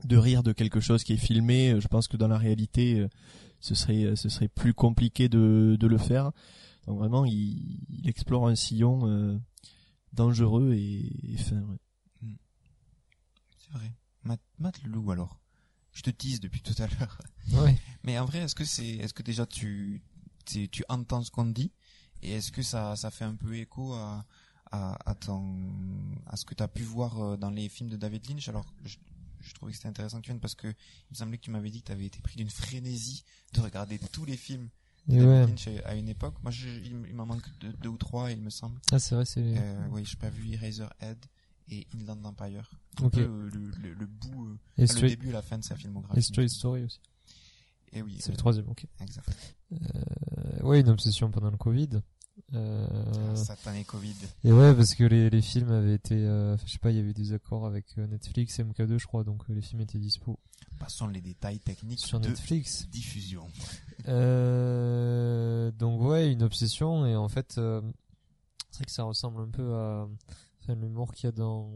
de 0.04 0.18
rire 0.18 0.44
de 0.44 0.52
quelque 0.52 0.80
chose 0.80 1.04
qui 1.04 1.14
est 1.14 1.18
filmé. 1.18 1.72
Euh, 1.72 1.80
Je 1.80 1.88
pense 1.88 2.08
que 2.08 2.18
dans 2.18 2.28
la 2.28 2.38
réalité, 2.38 3.00
euh, 3.00 3.10
ce 3.60 3.76
serait, 3.76 4.04
euh, 4.04 4.16
ce 4.16 4.30
serait 4.30 4.48
plus 4.50 4.74
compliqué 4.74 5.30
de, 5.30 5.78
de 5.80 5.88
le 5.88 5.98
faire. 5.98 6.32
Donc 6.88 7.00
vraiment, 7.00 7.26
il, 7.26 7.86
il 7.90 8.10
explore 8.10 8.48
un 8.48 8.56
sillon 8.56 9.08
euh, 9.08 9.38
dangereux 10.12 10.74
et, 10.74 11.34
et 11.34 11.38
fin. 11.38 11.62
ouais. 12.22 12.36
c'est 13.58 13.72
vrai. 13.72 13.91
Matt, 14.24 14.41
Matt 14.60 14.84
Leloup 14.84 15.12
alors. 15.12 15.39
Je 15.94 16.02
te 16.02 16.10
tease 16.10 16.39
depuis 16.39 16.62
tout 16.62 16.74
à 16.82 16.88
l'heure. 16.88 17.17
Ouais. 17.54 17.78
Mais 18.04 18.17
en 18.17 18.26
vrai, 18.26 18.39
est-ce 18.39 18.56
que 18.56 18.65
c'est, 18.65 18.88
est-ce 18.88 19.13
que 19.13 19.22
déjà 19.22 19.46
tu, 19.46 20.02
tu, 20.46 20.67
tu 20.67 20.84
entends 20.89 21.22
ce 21.24 21.30
qu'on 21.32 21.46
te 21.46 21.52
dit? 21.52 21.72
Et 22.24 22.32
est-ce 22.32 22.52
que 22.52 22.63
ça, 22.63 22.96
ça 22.96 23.12
fait 23.12 23.26
un 23.26 23.36
peu 23.36 23.56
écho 23.56 23.94
à, 23.94 24.26
à, 24.72 24.98
à 25.10 25.13
ton, 25.13 25.56
à 26.26 26.36
ce 26.36 26.46
que 26.46 26.56
tu 26.56 26.63
as 26.63 26.67
pu 26.67 26.82
voir 26.84 27.38
dans 27.38 27.52
les 27.52 27.70
films 27.70 27.89
de 27.89 27.98
David 27.98 28.28
Lynch? 28.28 28.48
Alors, 28.50 28.74
je, 28.84 28.98
je 29.43 29.53
trouvais 29.53 29.71
que 29.71 29.77
c'était 29.77 29.89
intéressant 29.89 30.17
que 30.17 30.23
tu 30.23 30.32
viennes 30.32 30.39
parce 30.39 30.56
que 30.56 30.67
il 30.67 31.12
me 31.12 31.15
semblait 31.15 31.38
que 31.38 31.43
tu 31.43 31.51
m'avais 31.51 31.69
dit 31.69 31.82
que 31.82 31.88
tu 31.88 31.91
avais 31.91 32.06
été 32.06 32.19
pris 32.21 32.36
d'une 32.38 32.49
frénésie 32.49 33.23
de 33.53 33.62
regarder 33.62 33.99
tous 34.12 34.25
les 34.25 34.38
films 34.38 34.69
de 35.08 35.17
ouais. 35.25 35.45
Lynch 35.47 35.67
à 35.86 35.95
une 35.95 36.08
époque. 36.10 36.36
Moi, 36.43 36.51
je, 36.51 36.67
il, 36.69 37.13
m'en 37.13 37.25
manque 37.25 37.43
deux, 37.60 37.73
deux 37.73 37.89
ou 37.89 37.97
trois, 37.97 38.32
il 38.32 38.41
me 38.41 38.49
semble. 38.49 38.79
Ah, 38.91 38.99
c'est 38.99 39.15
vrai, 39.15 39.25
c'est. 39.25 39.41
Euh, 39.58 39.88
oui, 39.91 40.03
j'ai 40.06 40.15
pas 40.17 40.29
vu 40.29 40.51
Eraserhead 40.53 41.25
et 41.69 41.88
Inland 41.93 42.25
Empire. 42.25 42.69
Un 43.01 43.06
Ok. 43.06 43.13
peu, 43.13 43.21
euh, 43.21 43.49
le, 43.53 43.71
le, 43.82 43.93
le 43.93 44.06
bout, 44.06 44.47
euh, 44.47 44.58
Et 44.77 44.82
le 44.82 44.88
Straight, 44.88 45.10
début 45.12 45.29
et 45.29 45.34
la 45.34 45.41
fin 45.41 45.58
de 45.58 45.63
sa 45.63 45.75
filmographie. 45.75 46.19
et 46.19 46.21
Straight 46.21 46.49
Story 46.49 46.84
aussi. 46.86 47.01
Et 47.91 48.01
oui, 48.01 48.17
C'est 48.19 48.29
euh, 48.29 48.32
le 48.34 48.38
troisième, 48.38 48.67
ok. 48.69 48.86
Exact. 49.01 49.56
Euh, 49.73 50.62
ouais, 50.63 50.79
une 50.79 50.89
obsession 50.89 51.29
pendant 51.32 51.51
le 51.51 51.58
Covid. 51.58 51.89
Euh, 52.56 53.36
Satané 53.36 53.84
Covid. 53.84 54.16
et 54.44 54.52
ouais, 54.52 54.74
parce 54.76 54.94
que 54.94 55.04
les, 55.04 55.30
les 55.30 55.42
films 55.42 55.72
avaient 55.72 55.96
été, 55.96 56.16
euh, 56.16 56.56
je 56.66 56.72
sais 56.72 56.78
pas, 56.78 56.92
il 56.92 56.98
y 56.98 57.00
avait 57.00 57.13
des 57.13 57.34
accords 57.34 57.66
avec 57.66 57.86
euh, 57.98 58.06
Netflix, 58.08 58.60
MK2, 58.60 59.00
je 59.00 59.08
crois, 59.08 59.24
donc 59.24 59.42
euh, 59.50 59.54
les 59.54 59.62
films 59.62 59.82
étaient 59.82 59.98
dispo 59.98 60.39
Passons 60.80 61.08
les 61.08 61.22
détails 61.22 61.60
techniques 61.60 62.00
sur 62.00 62.20
de 62.20 62.28
Netflix. 62.30 62.88
diffusion. 62.89 63.48
Euh, 64.10 65.72
donc 65.72 66.02
ouais, 66.02 66.30
une 66.30 66.44
obsession 66.44 67.06
et 67.06 67.16
en 67.16 67.30
fait, 67.30 67.54
c'est 67.54 67.62
vrai 67.62 68.86
que 68.86 68.92
ça 68.92 69.04
ressemble 69.04 69.42
un 69.42 69.48
peu 69.48 69.74
à, 69.76 70.08
enfin, 70.62 70.76
l'humour 70.76 71.13
qu'il 71.13 71.26
y 71.26 71.30
a 71.30 71.32
dans 71.32 71.72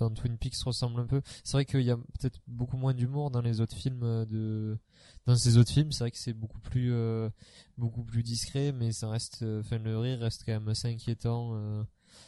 dans 0.00 0.10
Twin 0.10 0.38
Peaks 0.38 0.56
ressemble 0.64 1.00
un 1.00 1.06
peu. 1.06 1.20
C'est 1.44 1.52
vrai 1.52 1.64
qu'il 1.64 1.82
y 1.82 1.90
a 1.90 1.96
peut-être 1.96 2.40
beaucoup 2.46 2.76
moins 2.76 2.94
d'humour 2.94 3.30
dans 3.30 3.42
les 3.42 3.60
autres 3.60 3.76
films 3.76 4.02
euh, 4.02 4.24
de 4.24 4.78
dans 5.26 5.36
ces 5.36 5.58
autres 5.58 5.70
films. 5.70 5.92
C'est 5.92 6.04
vrai 6.04 6.10
que 6.10 6.18
c'est 6.18 6.32
beaucoup 6.32 6.58
plus 6.58 6.92
euh, 6.92 7.28
beaucoup 7.76 8.02
plus 8.02 8.22
discret, 8.22 8.72
mais 8.72 8.92
ça 8.92 9.10
reste, 9.10 9.42
euh, 9.42 9.60
enfin 9.60 9.78
le 9.78 9.98
rire 9.98 10.18
reste 10.20 10.42
quand 10.44 10.52
même 10.52 10.68
assez 10.68 10.88
inquiétant. 10.88 11.84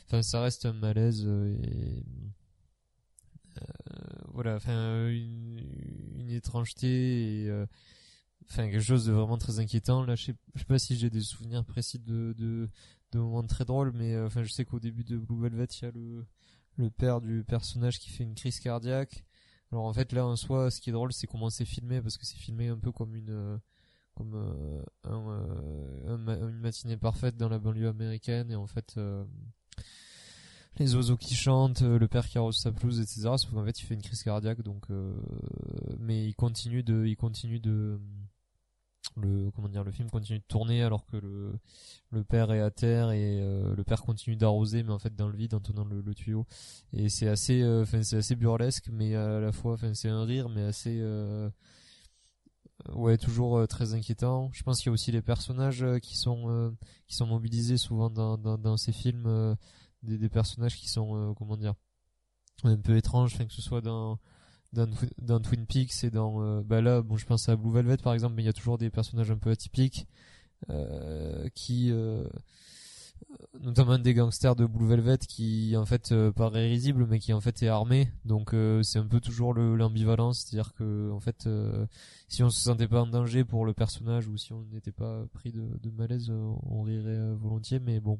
Enfin, 0.07 0.23
ça 0.23 0.43
reste 0.43 0.67
un 0.67 0.75
malaise 0.75 1.27
et 1.27 2.05
voilà, 4.33 4.57
enfin 4.57 5.09
une, 5.09 6.31
étrangeté 6.31 7.45
et 7.45 7.67
enfin 8.51 8.71
quelque 8.71 8.81
chose 8.81 9.07
de 9.07 9.13
vraiment 9.13 9.39
très 9.39 9.59
inquiétant. 9.61 10.05
Là, 10.05 10.15
je 10.15 10.27
sais, 10.27 10.35
je 10.55 10.61
sais 10.61 10.67
pas 10.67 10.79
si 10.79 10.97
j'ai 10.97 11.11
des 11.11 11.21
souvenirs 11.21 11.65
précis 11.65 11.99
de 11.99 12.35
de, 12.39 12.69
de 13.13 13.19
moments 13.19 13.43
très 13.47 13.65
drôles, 13.65 13.93
mais 13.95 14.19
enfin 14.21 14.43
je 14.43 14.51
sais 14.51 14.65
qu'au 14.65 14.81
début 14.81 15.05
de 15.05 15.17
Blue 15.19 15.41
Velvet, 15.41 15.67
il 15.81 15.85
y 15.85 15.89
a 15.89 15.91
le 15.91 16.25
le 16.77 16.91
père 16.91 17.21
du 17.21 17.45
personnage 17.45 17.99
qui 17.99 18.11
fait 18.11 18.25
une 18.25 18.35
crise 18.35 18.61
cardiaque. 18.61 19.25
Alors 19.71 19.85
en 19.85 19.93
fait 19.93 20.13
là 20.13 20.27
en 20.27 20.37
soi, 20.37 20.71
ce 20.71 20.81
qui 20.81 20.91
est 20.91 20.93
drôle, 20.93 21.13
c'est 21.13 21.27
comment 21.27 21.51
c'est 21.51 21.65
filmé 21.65 22.01
parce 22.01 22.19
que 22.19 22.27
c'est 22.27 22.37
filmé 22.37 22.69
un 22.69 22.79
peu 22.79 22.93
comme 22.93 23.15
une 23.15 23.31
euh, 23.31 23.59
comme 24.15 24.35
euh, 24.35 24.83
euh, 25.07 26.49
une 26.49 26.59
matinée 26.59 26.99
parfaite 26.99 27.37
dans 27.37 27.49
la 27.49 27.59
banlieue 27.59 27.89
américaine 27.89 28.51
et 28.51 28.57
en 28.57 28.67
fait 28.67 29.01
les 30.79 30.95
oiseaux 30.95 31.17
qui 31.17 31.35
chantent, 31.35 31.83
le 31.83 32.09
père 32.09 32.27
qui 32.27 32.39
arrose 32.39 32.59
sa 32.59 32.73
pelouse, 32.73 33.01
etc. 33.01 33.23
Sauf 33.37 33.51
qu'en 33.51 33.65
fait 33.65 33.79
il 33.81 33.85
fait 33.85 33.95
une 33.95 34.03
crise 34.03 34.23
cardiaque 34.23 34.63
donc 34.63 34.87
mais 35.99 36.27
il 36.27 36.35
continue 36.35 36.83
de 36.83 37.07
il 37.07 37.17
continue 37.17 37.61
de 37.61 37.99
le 39.17 39.51
comment 39.51 39.69
dire 39.69 39.85
le 39.85 39.91
film 39.91 40.11
continue 40.11 40.39
de 40.39 40.45
tourner 40.45 40.83
alors 40.83 41.05
que 41.07 41.17
le 41.17 41.59
le 42.11 42.25
père 42.25 42.53
est 42.53 42.61
à 42.61 42.71
terre 42.71 43.11
et 43.11 43.41
euh, 43.41 43.75
le 43.75 43.85
père 43.85 44.03
continue 44.03 44.37
d'arroser 44.37 44.83
mais 44.83 44.93
en 44.93 44.99
fait 44.99 45.15
dans 45.15 45.29
le 45.29 45.37
vide 45.37 45.55
en 45.55 45.61
tenant 45.61 45.85
le, 45.85 46.01
le 46.01 46.15
tuyau. 46.15 46.47
Et 46.93 47.09
c'est 47.09 47.29
assez 47.29 47.63
euh, 47.63 47.83
enfin 47.83 48.03
c'est 48.03 48.17
assez 48.17 48.37
burlesque 48.37 48.89
mais 48.91 49.15
à 49.15 49.41
la 49.41 49.53
fois 49.53 49.75
enfin 49.75 49.95
c'est 49.95 50.09
un 50.09 50.25
rire 50.25 50.49
mais 50.49 50.63
assez 50.63 50.99
euh, 51.01 51.51
ouais 52.95 53.19
toujours 53.19 53.67
très 53.69 53.95
inquiétant. 53.95 54.51
Je 54.53 54.63
pense 54.63 54.79
qu'il 54.79 54.87
y 54.87 54.91
a 54.91 54.93
aussi 54.93 55.13
les 55.13 55.23
personnages 55.23 55.85
qui 56.01 56.17
sont 56.17 56.75
qui 57.07 57.15
sont 57.15 57.27
mobilisés 57.27 57.77
souvent 57.77 58.11
dans 58.11 58.37
dans, 58.39 58.77
ces 58.77 58.93
films 58.93 59.57
des, 60.03 60.29
personnages 60.29 60.77
qui 60.77 60.89
sont 60.89 61.35
comment 61.35 61.57
dire 61.57 61.75
un 62.65 62.77
peu 62.77 62.97
étranges 62.97 63.39
que 63.39 63.53
ce 63.53 63.63
soit 63.63 63.81
dans 63.81 64.19
dans, 64.73 64.87
Twi- 64.87 65.13
dans 65.21 65.41
Twin 65.41 65.67
Peaks 65.67 66.05
et 66.05 66.11
dans 66.11 66.43
euh, 66.43 66.63
bah 66.65 66.81
là 66.81 67.03
bon 67.03 67.17
je 67.17 67.27
pense 67.27 67.49
à 67.49 67.57
Blue 67.57 67.73
Velvet 67.73 67.99
par 67.99 68.15
exemple 68.15 68.35
mais 68.37 68.43
il 68.43 68.47
y 68.47 68.49
a 68.49 68.53
toujours 68.53 68.79
des 68.79 68.91
personnages 68.91 69.31
un 69.31 69.37
peu 69.39 69.51
atypiques 69.51 70.07
euh, 70.71 71.49
qui 71.55 71.91
euh, 71.91 72.25
notamment 73.61 73.99
des 73.99 74.15
gangsters 74.15 74.57
de 74.57 74.67
Blue 74.67 74.87
Velvet 74.87 75.19
qui 75.19 75.77
en 75.77 75.85
fait 75.87 76.13
euh, 76.13 76.33
paraît 76.33 76.69
risible 76.69 77.07
mais 77.09 77.19
qui 77.19 77.33
en 77.33 77.41
fait 77.41 77.63
est 77.63 77.69
armé. 77.69 78.11
Donc 78.25 78.55
c'est 78.83 78.99
un 78.99 79.07
peu 79.07 79.21
toujours 79.21 79.55
le- 79.55 79.77
l'ambivalence 79.77 80.41
c'est 80.47 80.57
à 80.57 80.63
dire 80.63 80.73
que 80.75 81.11
en 81.13 81.21
fait 81.21 81.49
si 82.29 82.43
on 82.43 82.51
se 82.51 82.61
sentait 82.61 82.89
pas 82.89 83.03
en 83.03 83.07
danger 83.07 83.45
pour 83.45 83.65
le 83.65 83.75
personnage 83.75 84.27
ou 84.27 84.37
si 84.37 84.53
on 84.53 84.65
n'était 84.73 84.93
pas 84.93 85.25
pris 85.33 85.53
de, 85.53 85.91
malaise 85.97 86.31
on 86.31 86.83
rirait 86.83 87.35
volontiers 87.35 87.79
mais 87.81 88.01
bon 88.01 88.19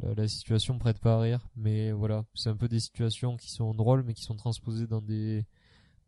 la, 0.00 0.14
la 0.14 0.26
situation 0.28 0.78
prête 0.78 0.98
pas 0.98 1.14
à 1.16 1.20
rire. 1.20 1.48
Mais 1.56 1.92
voilà 1.92 2.24
c'est 2.34 2.48
un 2.48 2.56
peu 2.56 2.68
des 2.68 2.80
situations 2.80 3.36
qui 3.36 3.50
sont 3.50 3.74
drôles 3.74 4.02
mais 4.04 4.14
qui 4.14 4.22
sont 4.22 4.36
transposées 4.36 4.86
dans 4.86 5.02
des 5.02 5.44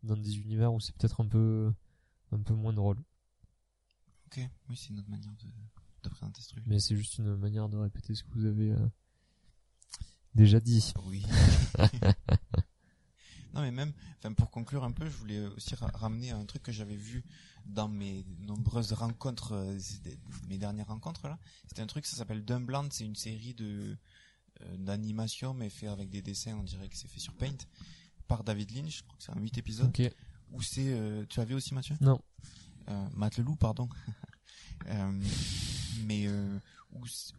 dans 0.05 0.17
des 0.17 0.37
univers 0.39 0.73
où 0.73 0.79
c'est 0.79 0.95
peut-être 0.95 1.21
un 1.21 1.27
peu 1.27 1.73
un 2.31 2.39
peu 2.39 2.53
moins 2.53 2.73
drôle. 2.73 2.97
Ok, 4.27 4.39
oui, 4.69 4.75
c'est 4.77 4.89
une 4.89 4.99
autre 4.99 5.09
manière 5.09 5.33
de, 5.33 5.47
de 6.03 6.09
présenter 6.09 6.41
ce 6.41 6.49
truc. 6.49 6.63
Mais 6.67 6.79
c'est 6.79 6.95
juste 6.95 7.17
une 7.17 7.35
manière 7.35 7.69
de 7.69 7.77
répéter 7.77 8.15
ce 8.15 8.23
que 8.23 8.29
vous 8.33 8.45
avez 8.45 8.71
euh, 8.71 8.87
déjà 10.33 10.59
dit. 10.59 10.93
Oui. 11.05 11.25
non, 13.53 13.61
mais 13.61 13.71
même, 13.71 13.93
enfin, 14.17 14.33
pour 14.33 14.49
conclure 14.51 14.83
un 14.83 14.91
peu, 14.91 15.05
je 15.05 15.15
voulais 15.17 15.45
aussi 15.47 15.75
ra- 15.75 15.91
ramener 15.93 16.31
un 16.31 16.45
truc 16.45 16.63
que 16.63 16.71
j'avais 16.71 16.95
vu 16.95 17.23
dans 17.65 17.87
mes 17.87 18.25
nombreuses 18.39 18.93
rencontres, 18.93 19.53
euh, 19.53 19.77
mes 20.47 20.57
dernières 20.57 20.87
rencontres 20.87 21.27
là. 21.27 21.39
C'était 21.67 21.81
un 21.81 21.87
truc, 21.87 22.05
ça 22.05 22.17
s'appelle 22.17 22.43
Dumbland, 22.43 22.89
c'est 22.91 23.05
une 23.05 23.15
série 23.15 23.53
de 23.53 23.97
euh, 24.61 24.77
d'animation, 24.77 25.53
mais 25.53 25.69
fait 25.69 25.87
avec 25.87 26.09
des 26.09 26.21
dessins, 26.21 26.55
on 26.57 26.63
dirait 26.63 26.89
que 26.89 26.97
c'est 26.97 27.07
fait 27.07 27.19
sur 27.19 27.33
Paint, 27.33 27.57
par 28.27 28.43
David 28.43 28.71
Lynch. 28.75 28.97
Je 28.97 29.03
crois 29.03 29.15
que 29.17 29.23
c'est 29.23 29.31
un 29.31 29.39
8 29.39 29.57
épisodes. 29.57 29.87
Ok. 29.87 30.01
Où 30.51 30.61
c'est, 30.61 30.93
euh, 30.93 31.25
tu 31.27 31.39
as 31.39 31.45
vu 31.45 31.55
aussi 31.55 31.73
Mathieu? 31.73 31.95
Non. 32.01 32.21
euh, 32.89 33.07
Matt 33.13 33.37
Leloup, 33.37 33.55
pardon. 33.55 33.89
Euh, 34.87 35.23
mais 36.03 36.27
euh, 36.27 36.59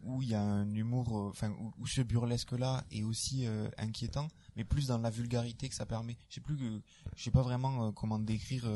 où 0.03 0.21
il 0.23 0.29
y 0.29 0.33
a 0.33 0.41
un 0.41 0.73
humour, 0.73 1.13
enfin 1.29 1.51
où, 1.51 1.71
où 1.77 1.87
ce 1.87 2.01
burlesque 2.01 2.51
là 2.53 2.83
est 2.91 3.03
aussi 3.03 3.45
inquiétant, 3.77 4.27
mais 4.55 4.63
plus 4.65 4.87
dans 4.87 4.97
la 4.97 5.11
vulgarité 5.11 5.69
que 5.69 5.75
ça 5.75 5.85
permet. 5.85 6.17
Je 6.29 6.35
sais 6.35 6.41
plus 6.41 6.57
je 7.15 7.23
sais 7.23 7.31
pas 7.31 7.43
vraiment 7.43 7.93
comment 7.93 8.19
décrire 8.19 8.67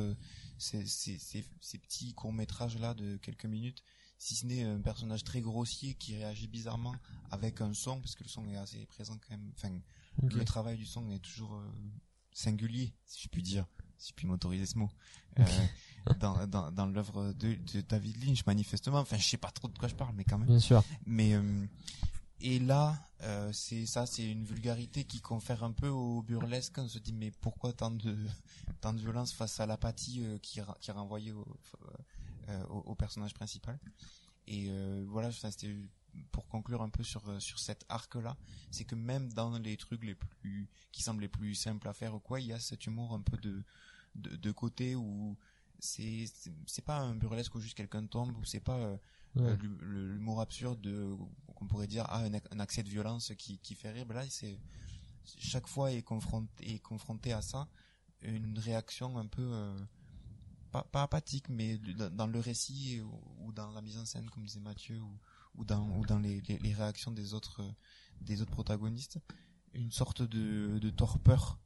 ces, 0.58 0.86
ces, 0.86 1.18
ces, 1.18 1.44
ces 1.60 1.78
petits 1.80 2.14
courts 2.14 2.32
métrages 2.34 2.78
là 2.78 2.94
de 2.94 3.18
quelques 3.18 3.46
minutes, 3.46 3.84
si 4.20 4.36
ce 4.36 4.46
n'est 4.46 4.64
un 4.64 4.80
personnage 4.80 5.24
très 5.24 5.42
grossier 5.42 5.96
qui 5.96 6.16
réagit 6.16 6.48
bizarrement 6.48 6.96
avec 7.32 7.60
un 7.62 7.74
son, 7.74 8.00
parce 8.00 8.16
que 8.16 8.24
le 8.24 8.30
son 8.30 8.48
est 8.48 8.56
assez 8.58 8.86
présent 8.86 9.18
quand 9.18 9.32
même. 9.36 9.52
Enfin, 9.58 9.78
Le 10.22 10.46
travail 10.46 10.78
du 10.78 10.86
son 10.86 11.10
est 11.12 11.20
toujours 11.20 11.56
euh, 11.56 11.66
singulier, 12.32 12.94
si 13.06 13.24
je 13.24 13.30
puis 13.30 13.42
dire, 13.42 13.66
si 13.98 14.10
je 14.10 14.14
puis 14.14 14.28
m'autoriser 14.28 14.66
ce 14.66 14.78
mot, 14.78 14.90
euh, 15.40 15.44
dans, 16.20 16.46
dans, 16.48 16.72
dans 16.72 16.86
l'œuvre 16.86 17.34
de, 17.34 17.56
de 17.56 17.82
David 17.82 18.24
Lynch, 18.24 18.46
manifestement. 18.46 19.00
Enfin, 19.00 19.18
je 19.18 19.26
sais 19.28 19.38
pas 19.38 19.52
trop 19.52 19.68
de 19.68 19.78
quoi 19.78 19.88
je 19.88 19.96
parle, 19.96 20.14
mais 20.16 20.24
quand 20.24 20.38
même. 20.38 20.48
Bien 20.48 20.60
sûr. 20.60 20.84
Mais 21.06 21.34
euh, 21.34 21.66
et 22.42 22.60
là, 22.60 23.00
c'est 23.54 23.86
ça, 23.86 24.06
c'est 24.06 24.30
une 24.30 24.44
vulgarité 24.44 25.04
qui 25.04 25.22
confère 25.22 25.64
un 25.64 25.72
peu 25.72 25.88
au 25.88 26.24
burlesque. 26.24 26.78
On 26.78 26.88
se 26.88 27.00
dit 27.00 27.14
mais 27.14 27.32
pourquoi 27.32 27.72
tant 27.74 27.92
de 27.92 28.18
tant 28.82 28.94
de 28.94 29.00
violence 29.00 29.32
face 29.32 29.60
à 29.60 29.66
l'apathie 29.66 30.24
qui 30.42 30.60
qui 30.80 30.90
est 30.90 30.94
renvoyée 30.94 31.32
au, 31.32 31.46
au, 32.70 32.78
au 32.78 32.96
personnage 32.96 33.34
principal? 33.34 33.80
Et 34.48 34.72
voilà, 35.06 35.32
c'était 35.32 35.76
pour 36.32 36.48
conclure 36.48 36.82
un 36.82 36.90
peu 36.90 37.04
sur 37.04 37.28
euh, 37.30 37.40
sur 37.40 37.60
cet 37.60 37.86
arc 37.90 38.16
là, 38.16 38.38
c'est 38.72 38.86
que 38.86 38.96
même 38.96 39.32
dans 39.34 39.58
les 39.60 39.78
trucs 39.78 40.04
les 40.04 40.16
plus 40.16 40.70
qui 40.92 41.02
semblent 41.04 41.22
les 41.22 41.28
plus 41.30 41.56
simples 41.56 41.88
à 41.88 41.94
faire 41.94 42.14
ou 42.16 42.20
quoi, 42.20 42.40
il 42.40 42.48
y 42.48 42.54
a 42.54 42.60
cet 42.60 42.86
humour 42.88 43.14
un 43.14 43.22
peu 43.22 43.38
de 43.38 43.64
de, 44.16 44.36
de 44.36 44.52
côté 44.52 44.96
où 44.96 45.38
c'est 45.80 46.26
c'est- 46.68 46.82
pas 46.86 47.00
un 47.00 47.16
burlesque 47.16 47.56
où 47.56 47.60
juste 47.62 47.76
quelqu'un 47.78 48.06
tombe 48.06 48.36
ou 48.38 48.44
c'est 48.44 48.60
pas 48.60 48.78
euh, 48.78 48.98
Ouais. 49.36 49.44
euh, 49.44 49.58
l'humour 49.82 50.42
absurde 50.42 50.82
de, 50.82 51.16
qu'on 51.56 51.66
pourrait 51.68 51.88
dire 51.88 52.06
ah 52.10 52.20
un, 52.20 52.32
ac- 52.32 52.48
un 52.52 52.60
accès 52.60 52.84
de 52.84 52.90
violence 52.90 53.32
qui, 53.38 53.58
qui 53.60 53.76
fait 53.76 53.92
rire 53.92 54.06
ben 54.06 54.16
là 54.16 54.30
c'est 54.30 54.60
chaque 55.40 55.68
fois 55.68 55.92
est 55.94 56.02
confronté 56.04 56.74
est 56.76 56.80
confronté 56.80 57.32
à 57.32 57.42
ça 57.42 57.68
une 58.22 58.60
réaction 58.60 59.18
un 59.18 59.28
peu 59.28 59.42
euh, 59.42 59.80
pas, 60.72 60.84
pas 60.84 61.04
apathique 61.04 61.50
mais 61.50 61.78
dans 61.78 62.10
dans 62.10 62.28
le 62.28 62.40
récit 62.40 63.02
ou, 63.02 63.22
ou 63.46 63.52
dans 63.54 63.72
la 63.72 63.82
mise 63.82 63.98
en 63.98 64.06
scène 64.06 64.30
comme 64.30 64.44
disait 64.46 64.60
Mathieu 64.60 65.00
ou, 65.00 65.18
ou 65.56 65.66
dans 65.66 65.88
ou 65.98 66.06
dans 66.06 66.20
les, 66.20 66.42
réactions 66.74 67.12
des 67.12 67.34
autres 67.34 67.62
euh, 67.62 67.72
des 68.22 68.42
autres 68.42 68.52
protagonistes 68.52 69.20
une 69.74 69.92
sorte 69.92 70.22
de, 70.22 70.90
torpeur. 70.90 71.60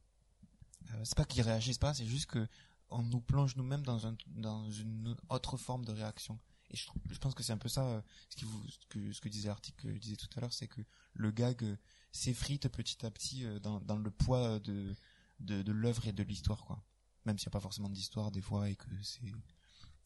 Euh, 0.90 1.00
c'est 1.04 1.16
pas 1.16 1.24
qu'ils 1.24 1.42
réagissent 1.42 1.78
pas 1.78 1.94
c'est 1.94 2.06
juste 2.06 2.26
que 2.26 2.46
on 2.88 3.02
nous 3.02 3.20
plonge 3.20 3.56
nous-mêmes 3.56 3.82
dans 3.82 4.06
un 4.06 4.16
dans 4.28 4.70
une 4.70 5.16
autre 5.28 5.56
forme 5.56 5.84
de 5.84 5.92
réaction. 5.92 6.38
Et 6.70 6.76
je, 6.76 7.18
pense 7.18 7.34
que 7.34 7.42
c'est 7.42 7.52
un 7.52 7.58
peu 7.58 7.68
ça 7.68 7.84
euh, 7.84 8.02
ce, 8.30 9.20
que 9.20 9.28
disait 9.28 9.48
l'article 9.48 9.88
que 9.88 9.94
je 9.94 9.98
disais 9.98 10.16
tout 10.16 10.28
à 10.36 10.40
l'heure 10.40 10.52
c'est 10.52 10.66
que 10.66 10.80
le 11.14 11.30
gag 11.30 11.62
euh, 11.62 11.76
s'effrite 12.10 12.68
petit 12.68 13.04
à 13.06 13.10
petit 13.10 13.44
dans, 13.62 13.96
le 13.96 14.10
poids 14.10 14.58
de 14.60 14.94
de, 15.40 15.72
l'œuvre 15.72 16.06
et 16.08 16.12
de 16.12 16.22
l'histoire 16.22 16.64
quoi. 16.64 16.82
Même 17.24 17.38
s'il 17.38 17.48
n'y 17.48 17.50
a 17.50 17.56
pas 17.56 17.60
forcément 17.60 17.90
d'histoire 17.90 18.30
des 18.30 18.40
fois 18.40 18.68
et 18.68 18.76
que 18.76 18.88
c'est 19.02 19.20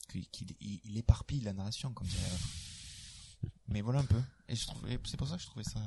qu'il 0.08 0.56
il, 0.60 0.80
il 0.84 0.96
éparpille 0.96 1.40
la 1.40 1.52
narration 1.52 1.92
comme. 1.92 2.08
Mais 3.70 3.80
voilà 3.80 4.00
un 4.00 4.04
peu. 4.04 4.20
Et 4.48 4.56
je 4.56 4.66
c'est 5.04 5.16
pour 5.16 5.28
ça 5.28 5.36
que 5.36 5.42
je 5.42 5.46
trouvais 5.46 5.64
ça 5.64 5.80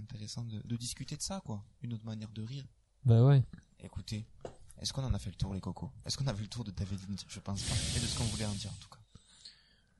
intéressant 0.00 0.44
de, 0.44 0.60
de 0.64 0.76
discuter 0.76 1.16
de 1.16 1.22
ça 1.22 1.40
quoi. 1.44 1.64
Une 1.82 1.92
autre 1.94 2.04
manière 2.04 2.30
de 2.30 2.42
rire. 2.42 2.64
Bah 3.04 3.24
ouais. 3.24 3.42
écoutez 3.80 4.24
est-ce 4.78 4.92
qu'on 4.92 5.02
en 5.04 5.14
a 5.14 5.18
fait 5.18 5.30
le 5.30 5.36
tour 5.36 5.54
les 5.54 5.60
cocos? 5.60 5.90
Est-ce 6.04 6.18
qu'on 6.18 6.26
a 6.26 6.34
vu 6.34 6.42
le 6.42 6.48
tour 6.48 6.62
de 6.62 6.70
David 6.70 6.98
Lynch? 7.08 7.24
Je 7.28 7.40
pense 7.40 7.62
pas. 7.62 7.74
Et 7.96 8.00
de 8.00 8.04
ce 8.04 8.18
qu'on 8.18 8.24
voulait 8.24 8.44
en 8.44 8.52
dire 8.52 8.70
en 8.70 8.74
tout 8.78 8.90
cas. 8.90 8.98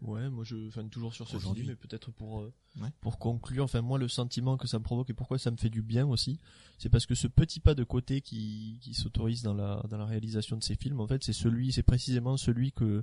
Ouais, 0.02 0.28
moi 0.28 0.44
je, 0.44 0.68
enfin 0.68 0.86
toujours 0.88 1.14
sur 1.14 1.26
ce 1.26 1.36
Aujourd'hui. 1.36 1.64
mais 1.66 1.74
peut-être 1.74 2.10
pour 2.12 2.40
euh, 2.40 2.52
Ouais. 2.78 2.90
pour 3.00 3.18
conclure, 3.18 3.64
enfin 3.64 3.80
moi 3.80 3.98
le 3.98 4.06
sentiment 4.08 4.58
que 4.58 4.66
ça 4.68 4.78
me 4.78 4.84
provoque 4.84 5.08
et 5.08 5.14
pourquoi 5.14 5.38
ça 5.38 5.50
me 5.50 5.56
fait 5.56 5.70
du 5.70 5.80
bien 5.80 6.06
aussi, 6.06 6.38
c'est 6.76 6.90
parce 6.90 7.06
que 7.06 7.14
ce 7.14 7.26
petit 7.26 7.58
pas 7.60 7.74
de 7.74 7.82
côté 7.84 8.20
qui 8.20 8.78
qui 8.82 8.92
s'autorise 8.92 9.40
dans 9.42 9.54
la 9.54 9.82
dans 9.88 9.96
la 9.96 10.04
réalisation 10.04 10.58
de 10.58 10.62
ces 10.62 10.74
films, 10.76 11.00
en 11.00 11.06
fait, 11.06 11.24
c'est 11.24 11.32
celui, 11.32 11.72
c'est 11.72 11.82
précisément 11.82 12.36
celui 12.36 12.72
que 12.72 13.02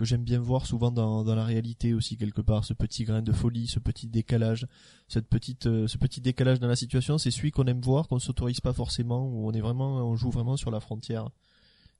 que 0.00 0.06
j'aime 0.06 0.24
bien 0.24 0.40
voir 0.40 0.64
souvent 0.64 0.90
dans 0.90 1.24
dans 1.24 1.34
la 1.34 1.44
réalité 1.44 1.92
aussi 1.92 2.16
quelque 2.16 2.40
part, 2.40 2.64
ce 2.64 2.72
petit 2.72 3.04
grain 3.04 3.20
de 3.20 3.32
folie, 3.32 3.66
ce 3.66 3.78
petit 3.78 4.08
décalage, 4.08 4.66
cette 5.08 5.28
petite 5.28 5.66
euh, 5.66 5.86
ce 5.88 5.98
petit 5.98 6.22
décalage 6.22 6.58
dans 6.58 6.68
la 6.68 6.76
situation, 6.76 7.18
c'est 7.18 7.30
celui 7.30 7.50
qu'on 7.50 7.66
aime 7.66 7.82
voir, 7.82 8.08
qu'on 8.08 8.18
s'autorise 8.18 8.60
pas 8.60 8.72
forcément, 8.72 9.28
où 9.28 9.46
on 9.46 9.52
est 9.52 9.60
vraiment, 9.60 9.96
on 9.96 10.16
joue 10.16 10.30
vraiment 10.30 10.56
sur 10.56 10.70
la 10.70 10.80
frontière, 10.80 11.28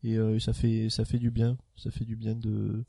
et 0.03 0.17
euh, 0.17 0.39
ça 0.39 0.55
fait 0.55 0.89
ça 0.89 1.05
fait 1.05 1.19
du 1.19 1.31
bien, 1.31 1.59
ça 1.77 1.91
fait 1.91 2.07
du 2.07 2.17
bien 2.17 2.35
de 2.35 2.85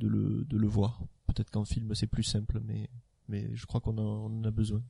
de 0.00 0.08
le, 0.08 0.44
de 0.44 0.58
le 0.58 0.66
voir. 0.66 1.00
Peut-être 1.26 1.50
qu'en 1.50 1.64
film 1.64 1.94
c'est 1.94 2.06
plus 2.06 2.24
simple, 2.24 2.60
mais, 2.62 2.90
mais 3.28 3.48
je 3.54 3.64
crois 3.64 3.80
qu'on 3.80 3.96
en, 3.96 4.44
a 4.44 4.50
besoin. 4.50 4.82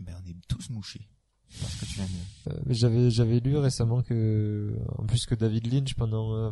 ben 0.00 0.14
on 0.22 0.28
est 0.28 0.36
tous 0.48 0.68
mouchés 0.68 1.08
parce 1.62 1.76
que 1.76 1.86
tu 1.86 1.94
viens 1.94 2.04
de 2.04 2.52
Euh, 2.52 2.74
j'avais 2.74 3.10
j'avais 3.10 3.40
lu 3.40 3.56
récemment 3.56 4.02
que 4.02 4.76
en 4.98 5.06
plus 5.06 5.24
que 5.24 5.34
David 5.34 5.72
Lynch 5.72 5.94
pendant 5.94 6.34
euh, 6.34 6.50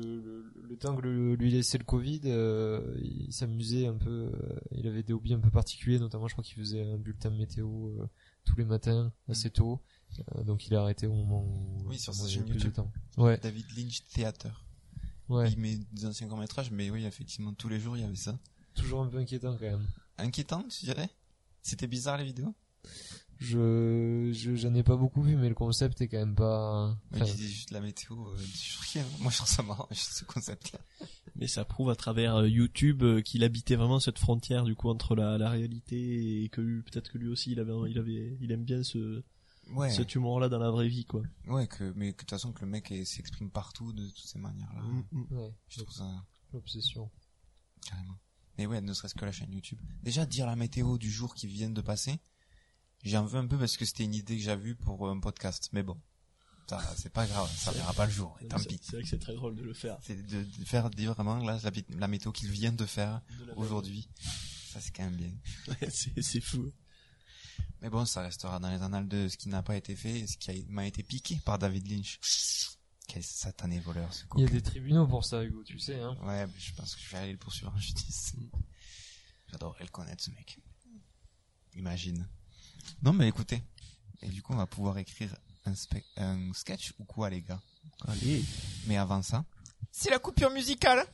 le, 0.00 0.20
le, 0.20 0.52
le 0.68 0.76
temps 0.76 0.96
que 0.96 1.02
le- 1.02 1.34
lui 1.34 1.50
laissait 1.50 1.78
le 1.78 1.84
Covid, 1.84 2.20
euh, 2.26 2.96
il 3.02 3.32
s'amusait 3.32 3.86
un 3.86 3.94
peu. 3.96 4.30
euh, 4.34 4.58
il 4.72 4.86
avait 4.86 5.02
des 5.02 5.12
hobbies 5.12 5.34
un 5.34 5.40
peu 5.40 5.50
particuliers, 5.50 5.98
notamment 5.98 6.28
je 6.28 6.34
crois 6.34 6.44
qu'il 6.44 6.56
faisait 6.56 6.82
un 6.82 6.96
bulletin 6.98 7.30
météo 7.30 7.88
euh, 7.88 8.06
tous 8.44 8.56
les 8.56 8.64
matins 8.64 9.12
assez 9.28 9.50
tôt. 9.50 9.80
Donc 10.44 10.66
il 10.66 10.74
a 10.74 10.80
arrêté 10.82 11.06
au 11.06 11.12
moment 11.14 11.44
où 11.44 11.82
Oui, 11.88 11.98
sur 11.98 12.14
sa 12.14 12.26
chaîne 12.28 12.46
YouTube. 12.48 12.72
temps. 12.72 12.90
Ouais, 13.18 13.38
David 13.38 13.66
Lynch 13.76 14.04
Theater 14.06 14.64
ouais. 15.28 15.50
il 15.52 15.58
met 15.58 15.76
des 15.92 16.06
anciens 16.06 16.26
courts 16.28 16.38
métrages 16.38 16.70
mais 16.70 16.88
oui 16.90 17.04
effectivement 17.04 17.52
tous 17.52 17.68
les 17.68 17.78
jours 17.78 17.94
il 17.96 18.00
y 18.00 18.04
avait 18.06 18.16
ça 18.16 18.38
Toujours 18.74 19.02
un 19.02 19.08
peu 19.08 19.18
inquiétant 19.18 19.54
quand 19.58 19.66
même. 19.66 19.86
inquiétant 20.16 20.62
tu 20.62 20.86
dirais 20.86 21.10
c'était 21.60 21.86
bizarre 21.86 22.16
les 22.16 22.24
vidéos? 22.24 22.54
Je 23.38 24.30
je- 24.34 24.56
j'en 24.56 24.74
ai 24.74 24.82
pas 24.82 24.96
beaucoup 24.96 25.22
vu, 25.22 25.36
mais 25.36 25.48
le 25.48 25.54
concept 25.54 26.00
est 26.00 26.08
quand 26.08 26.18
même 26.18 26.34
pas. 26.34 26.96
mais 27.12 27.22
enfin, 27.22 27.26
il 27.30 27.36
disait 27.36 27.48
juste 27.48 27.70
la 27.70 27.80
météo 27.80 28.14
euh, 28.28 28.36
du 28.36 28.76
rien. 28.92 29.04
Moi 29.20 29.30
je 29.30 29.36
trouve 29.36 29.48
ça 29.48 29.62
marrant 29.62 29.86
juste 29.90 30.12
ce 30.12 30.24
concept 30.24 30.72
là 30.72 30.80
Mais 31.36 31.46
ça 31.46 31.64
prouve 31.64 31.88
à 31.90 31.94
travers 31.96 32.34
euh, 32.36 32.48
YouTube 32.48 33.02
euh, 33.04 33.20
qu'il 33.22 33.44
habitait 33.44 33.76
vraiment 33.76 34.00
cette 34.00 34.18
frontière 34.18 34.64
du 34.64 34.74
coup 34.74 34.88
entre 34.88 35.14
la, 35.14 35.38
la 35.38 35.50
réalité 35.50 36.42
et 36.42 36.48
que 36.48 36.80
peut-être 36.80 37.12
que 37.12 37.18
lui 37.18 37.28
aussi 37.28 37.52
il 37.52 37.60
avait, 37.60 37.72
il 37.88 37.98
avait, 37.98 38.36
il 38.40 38.50
aime 38.50 38.64
bien 38.64 38.82
ce, 38.82 39.22
ouais. 39.72 39.90
cet 39.90 40.16
humour-là 40.16 40.48
dans 40.48 40.58
la 40.58 40.70
vraie 40.70 40.88
vie 40.88 41.04
quoi. 41.04 41.22
ouais 41.46 41.68
que 41.68 41.92
mais 41.94 42.08
que 42.12 42.16
de 42.16 42.20
toute 42.22 42.30
façon 42.30 42.52
que 42.52 42.62
le 42.62 42.66
mec 42.70 42.92
s'exprime 43.04 43.50
partout 43.52 43.92
de 43.92 44.04
toutes 44.08 44.26
ces 44.26 44.40
manières 44.40 44.72
là 44.74 44.82
ouais, 45.30 45.54
je 45.68 45.80
trouve 45.80 45.94
ça 45.94 46.10
l'obsession. 46.52 47.08
carrément. 47.86 48.18
Mais 48.56 48.66
ouais 48.66 48.80
ne 48.80 48.92
serait-ce 48.92 49.14
que 49.14 49.24
la 49.24 49.30
chaîne 49.30 49.52
YouTube. 49.52 49.78
Déjà 50.02 50.26
dire 50.26 50.46
la 50.46 50.56
météo 50.56 50.98
du 50.98 51.08
jour 51.10 51.36
qui 51.36 51.46
vient 51.46 51.70
de 51.70 51.80
passer 51.80 52.18
j'en 53.04 53.24
veux 53.24 53.38
un 53.38 53.46
peu 53.46 53.58
parce 53.58 53.76
que 53.76 53.84
c'était 53.84 54.04
une 54.04 54.14
idée 54.14 54.36
que 54.36 54.42
j'avais 54.42 54.62
vue 54.62 54.74
pour 54.76 55.08
un 55.08 55.18
podcast 55.20 55.68
mais 55.72 55.82
bon. 55.82 56.00
Ça 56.68 56.82
c'est 56.98 57.12
pas 57.12 57.26
grave 57.26 57.50
ça 57.56 57.70
verra 57.72 57.94
pas 57.94 58.04
le 58.06 58.12
jour 58.12 58.36
et 58.42 58.46
tant 58.48 58.58
C'est- 58.58 58.68
pis. 58.68 58.78
C'est 58.82 58.92
vrai 58.92 59.02
que 59.02 59.08
c'est 59.08 59.18
très 59.18 59.34
drôle 59.34 59.54
de 59.56 59.62
le 59.62 59.72
faire. 59.72 59.98
c'est 60.02 60.16
de, 60.26 60.44
de 60.44 60.64
faire 60.64 60.90
dire 60.90 61.14
vraiment 61.14 61.38
là 61.38 61.58
la, 61.62 61.70
la 61.98 62.08
météo 62.08 62.30
qu'il 62.32 62.50
vient 62.50 62.72
de 62.72 62.84
faire 62.86 63.22
aujourd'hui. 63.56 64.08
Ça 64.70 64.80
c'est 64.80 64.90
quand 64.90 65.04
même 65.04 65.16
bien. 65.16 65.32
C'est 65.90 66.20
c'est 66.22 66.40
fou. 66.42 66.70
mais 67.80 67.88
bon 67.88 68.04
ça 68.04 68.20
restera 68.22 68.58
dans 68.60 68.70
les 68.70 68.82
annales 68.82 69.08
de 69.08 69.28
ce 69.28 69.36
qui 69.38 69.48
n'a 69.48 69.62
pas 69.62 69.76
été 69.76 69.96
fait 69.96 70.20
et 70.20 70.26
ce 70.26 70.36
qui 70.36 70.50
a- 70.50 70.54
m'a 70.68 70.86
été 70.86 71.02
piqué 71.02 71.40
par 71.44 71.58
David 71.58 71.90
Lynch. 71.90 72.18
Quel 73.06 73.22
satané 73.24 73.80
voleur 73.80 74.12
ce 74.12 74.24
Il 74.36 74.42
y 74.42 74.44
a 74.44 74.48
des 74.50 74.60
tribunaux 74.60 75.06
pour 75.06 75.24
ça, 75.24 75.42
Hugo, 75.42 75.64
tu 75.64 75.78
sais. 75.78 75.98
Hein. 75.98 76.14
ouais 76.24 76.46
mais 76.46 76.52
je 76.58 76.74
pense 76.74 76.94
que 76.94 77.00
je 77.00 77.08
vais 77.10 77.16
aller 77.16 77.32
le 77.32 77.38
poursuivre 77.38 77.72
en 77.74 77.78
justice. 77.78 78.34
J'adorerais 79.50 79.84
le 79.84 79.90
connaître 79.90 80.22
ce 80.22 80.30
mec. 80.32 80.58
Imagine 81.74 82.28
non 83.02 83.12
mais 83.12 83.28
écoutez. 83.28 83.62
Et 84.22 84.28
du 84.28 84.42
coup 84.42 84.52
on 84.52 84.56
va 84.56 84.66
pouvoir 84.66 84.98
écrire 84.98 85.34
un, 85.64 85.72
spec- 85.74 86.04
un 86.16 86.52
sketch 86.54 86.92
ou 86.98 87.04
quoi 87.04 87.30
les 87.30 87.42
gars? 87.42 87.60
Allez. 88.06 88.44
mais 88.86 88.96
avant 88.96 89.22
ça. 89.22 89.44
C'est 89.90 90.10
la 90.10 90.18
coupure 90.18 90.50
musicale 90.50 91.04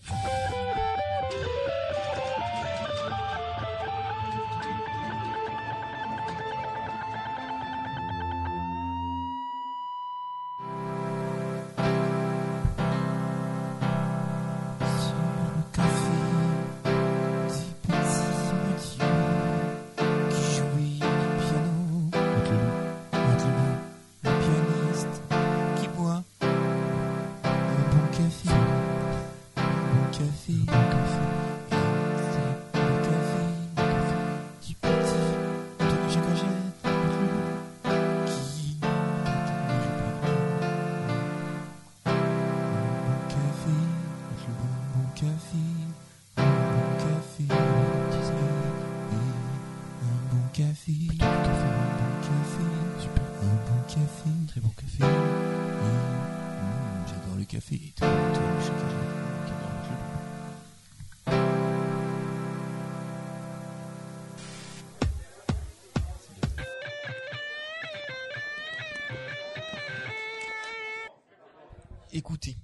écoutez, 72.34 72.56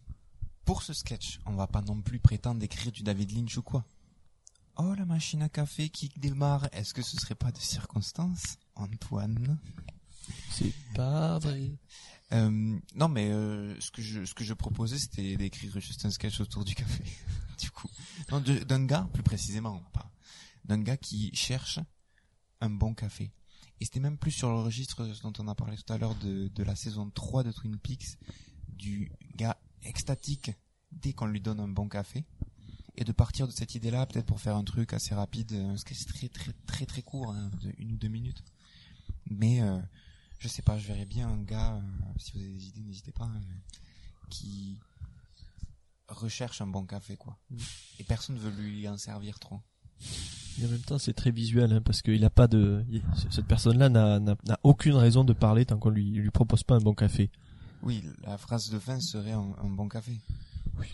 pour 0.64 0.83
ce 0.83 0.92
sketch, 0.92 1.38
on 1.46 1.54
va 1.54 1.68
pas 1.68 1.80
non 1.80 2.02
plus 2.02 2.18
prétendre 2.18 2.59
d'écrire 2.59 2.90
du 2.90 3.04
David 3.04 3.30
Lynch 3.30 3.56
ou 3.56 3.62
quoi. 3.62 3.85
Oh, 4.76 4.94
la 4.98 5.04
machine 5.04 5.42
à 5.42 5.48
café 5.48 5.90
qui 5.90 6.09
démarre, 6.16 6.68
est-ce 6.72 6.92
que 6.92 7.02
ce 7.02 7.16
serait 7.16 7.37
pas 7.37 7.52
de 7.52 7.59
circonstance, 7.59 8.59
Antoine? 8.74 9.61
C'est 10.50 10.74
pas 10.96 11.38
vrai. 11.38 11.70
Euh, 12.33 12.80
non, 12.96 13.06
mais 13.06 13.30
euh, 13.30 13.78
ce 13.78 13.92
que 13.92 14.02
je 14.02 14.24
ce 14.24 14.35
que 14.35 14.42
je 14.42 14.54
proposais, 14.54 14.98
c'était 14.98 15.37
d'écrire 15.37 15.78
juste 15.78 16.04
un 16.04 16.11
sketch 16.11 16.40
autour 16.40 16.64
du 16.64 16.74
café. 16.74 17.04
du 17.61 17.70
coup, 17.70 17.88
non, 18.33 18.40
d'un 18.40 18.87
gars 18.87 19.09
plus 19.12 19.22
précisément, 19.22 19.80
pas 19.92 20.11
d'un 20.64 20.83
gars 20.83 20.96
qui 20.96 21.30
cherche 21.33 21.78
un 22.61 22.70
bon 22.70 22.92
café. 22.92 23.30
Et 23.78 23.85
c'était 23.85 24.00
même 24.00 24.18
plus 24.18 24.33
sur 24.33 24.50
le 24.50 24.59
registre 24.59 25.06
dont 25.22 25.33
on 25.38 25.46
a 25.46 25.54
parlé 25.54 25.76
tout 25.76 25.92
à 25.92 25.96
l'heure 25.96 26.16
de 26.16 26.48
de 26.48 26.62
la 26.64 26.74
saison 26.74 27.09
3 27.09 27.44
de 27.44 27.52
Twin 27.52 27.78
Peaks, 27.78 28.18
du 28.80 29.12
gars 29.36 29.56
extatique 29.82 30.52
dès 30.90 31.12
qu'on 31.12 31.26
lui 31.26 31.40
donne 31.40 31.60
un 31.60 31.68
bon 31.68 31.88
café. 31.88 32.24
Et 32.96 33.04
de 33.04 33.12
partir 33.12 33.46
de 33.46 33.52
cette 33.52 33.74
idée-là, 33.74 34.06
peut-être 34.06 34.26
pour 34.26 34.40
faire 34.40 34.56
un 34.56 34.64
truc 34.64 34.92
assez 34.92 35.14
rapide, 35.14 35.52
un 35.52 35.76
sketch 35.76 36.06
très 36.06 36.28
très 36.28 36.52
très 36.66 36.86
très 36.86 37.02
court, 37.02 37.32
hein, 37.32 37.50
une 37.78 37.92
ou 37.92 37.96
deux 37.96 38.08
minutes. 38.08 38.42
Mais 39.30 39.62
euh, 39.62 39.78
je 40.38 40.48
sais 40.48 40.62
pas, 40.62 40.76
je 40.78 40.86
verrais 40.86 41.06
bien 41.06 41.28
un 41.28 41.42
gars, 41.42 41.76
euh, 41.76 41.80
si 42.18 42.32
vous 42.32 42.40
avez 42.40 42.50
des 42.50 42.66
idées, 42.66 42.82
n'hésitez 42.82 43.12
pas, 43.12 43.24
hein, 43.24 43.40
qui 44.28 44.80
recherche 46.08 46.60
un 46.60 46.66
bon 46.66 46.84
café, 46.84 47.16
quoi. 47.16 47.38
Et 47.98 48.04
personne 48.04 48.36
veut 48.38 48.50
lui 48.50 48.88
en 48.88 48.96
servir 48.96 49.38
trop. 49.38 49.60
Et 50.58 50.66
en 50.66 50.68
même 50.68 50.80
temps, 50.80 50.98
c'est 50.98 51.14
très 51.14 51.30
visuel, 51.30 51.72
hein, 51.72 51.80
parce 51.82 52.02
qu'il 52.02 52.24
a 52.24 52.30
pas 52.30 52.48
de, 52.48 52.84
cette 53.30 53.46
personne-là 53.46 53.88
n'a 53.88 54.58
aucune 54.62 54.96
raison 54.96 55.24
de 55.24 55.32
parler 55.32 55.64
tant 55.64 55.78
qu'on 55.78 55.90
lui, 55.90 56.10
lui 56.10 56.30
propose 56.30 56.64
pas 56.64 56.74
un 56.74 56.80
bon 56.80 56.94
café. 56.94 57.30
Oui, 57.82 58.04
la 58.22 58.36
phrase 58.38 58.70
de 58.70 58.78
fin 58.78 59.00
serait 59.00 59.32
un, 59.32 59.54
un 59.58 59.70
bon 59.70 59.88
café. 59.88 60.18
Oui. 60.78 60.86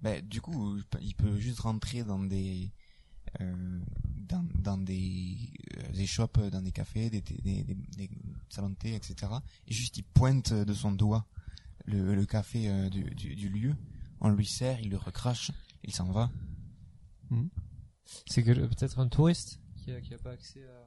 Ben, 0.00 0.26
du 0.26 0.40
coup, 0.40 0.78
il 1.00 1.14
peut 1.14 1.38
juste 1.38 1.60
rentrer 1.60 2.04
dans 2.04 2.18
des 2.18 2.70
euh, 3.40 3.80
dans, 4.04 4.46
dans 4.54 4.78
des, 4.78 5.36
euh, 5.78 5.92
des 5.92 6.06
shops, 6.06 6.38
dans 6.50 6.62
des 6.62 6.72
cafés, 6.72 7.10
des, 7.10 7.20
des, 7.20 7.62
des, 7.64 7.74
des 7.96 8.10
salons 8.48 8.70
de 8.70 8.74
thé, 8.74 8.94
etc. 8.94 9.32
Et 9.66 9.72
juste 9.74 9.96
il 9.96 10.04
pointe 10.04 10.52
de 10.52 10.74
son 10.74 10.92
doigt 10.92 11.26
le, 11.84 12.14
le 12.14 12.26
café 12.26 12.68
euh, 12.68 12.88
du, 12.90 13.04
du, 13.14 13.34
du 13.34 13.48
lieu. 13.48 13.74
On 14.20 14.30
lui 14.30 14.46
sert, 14.46 14.80
il 14.80 14.90
le 14.90 14.96
recrache, 14.96 15.50
il 15.82 15.94
s'en 15.94 16.10
va. 16.10 16.30
C'est 18.26 18.42
que 18.42 18.52
peut-être 18.52 18.98
un 18.98 19.08
touriste 19.08 19.58
qui 19.76 19.90
a, 19.92 20.00
qui 20.00 20.14
a 20.14 20.18
pas 20.18 20.30
accès 20.32 20.64
à 20.64 20.86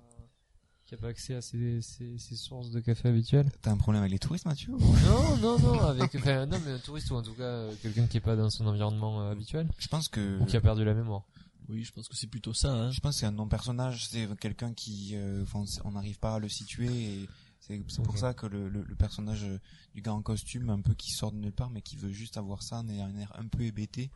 qui 0.87 0.95
a 0.95 0.97
pas 0.97 1.07
accès 1.09 1.35
à 1.35 1.41
ses, 1.41 1.81
ses, 1.81 2.17
ses 2.17 2.35
sources 2.35 2.71
de 2.71 2.79
café 2.79 3.09
habituelles. 3.09 3.51
T'as 3.61 3.71
un 3.71 3.77
problème 3.77 4.01
avec 4.01 4.11
les 4.13 4.19
touristes, 4.19 4.45
Mathieu 4.45 4.71
Non, 4.71 5.37
non, 5.37 5.59
non, 5.59 5.81
avec 5.81 6.15
enfin 6.15 6.45
non 6.45 6.57
mais 6.65 6.71
un 6.71 6.79
touriste 6.79 7.11
ou 7.11 7.15
en 7.15 7.21
tout 7.21 7.33
cas 7.33 7.43
euh, 7.43 7.73
quelqu'un 7.81 8.07
qui 8.07 8.17
est 8.17 8.21
pas 8.21 8.35
dans 8.37 8.49
son 8.49 8.65
environnement 8.65 9.21
euh, 9.21 9.31
habituel 9.31 9.67
Je 9.79 9.87
pense 9.89 10.07
que 10.07 10.39
ou 10.39 10.45
qui 10.45 10.55
a 10.55 10.61
perdu 10.61 10.85
la 10.85 10.93
mémoire. 10.93 11.23
Oui, 11.69 11.83
je 11.83 11.91
pense 11.91 12.07
que 12.07 12.15
c'est 12.15 12.27
plutôt 12.27 12.53
ça, 12.53 12.71
hein. 12.71 12.91
je 12.91 13.01
pense 13.01 13.15
que 13.15 13.19
c'est 13.19 13.25
un 13.25 13.31
non 13.33 13.49
personnage, 13.49 14.07
c'est 14.07 14.27
quelqu'un 14.39 14.73
qui, 14.73 15.11
euh, 15.15 15.43
on 15.83 15.91
n'arrive 15.91 16.17
pas 16.19 16.35
à 16.35 16.39
le 16.39 16.47
situer 16.47 16.87
et 16.87 17.29
c'est 17.59 17.77
pour 18.03 18.13
Ok. 18.13 18.19
ça 18.19 18.33
que 18.33 18.45
le, 18.45 18.69
le, 18.69 18.83
le 18.83 18.95
personnage 18.95 19.43
euh, 19.43 19.59
du 19.93 20.01
gars 20.01 20.13
en 20.13 20.21
costume, 20.21 20.69
un 20.69 20.79
peu 20.79 20.93
qui 20.93 21.11
sort 21.11 21.33
de 21.33 21.37
nulle 21.37 21.51
part, 21.51 21.69
mais 21.69 21.81
qui 21.81 21.97
veut 21.97 22.13
juste 22.13 22.37
avoir 22.37 22.63
ça, 22.63 22.81
on 22.85 22.87
a 22.87 23.03
un 23.03 23.17
air 23.17 23.33
un 23.37 23.47
peu 23.47 23.63
hébété. 23.63 24.09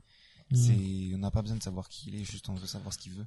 Mm. 0.51 0.55
C'est, 0.55 1.15
on 1.15 1.17
n'a 1.17 1.31
pas 1.31 1.41
besoin 1.41 1.57
de 1.57 1.63
savoir 1.63 1.89
qui 1.89 2.07
il 2.11 2.15
est, 2.15 2.23
juste 2.23 2.47
on 2.47 2.53
veut 2.55 2.67
savoir 2.67 2.93
ce 2.93 2.97
qu'il 2.99 3.11
veut. 3.11 3.25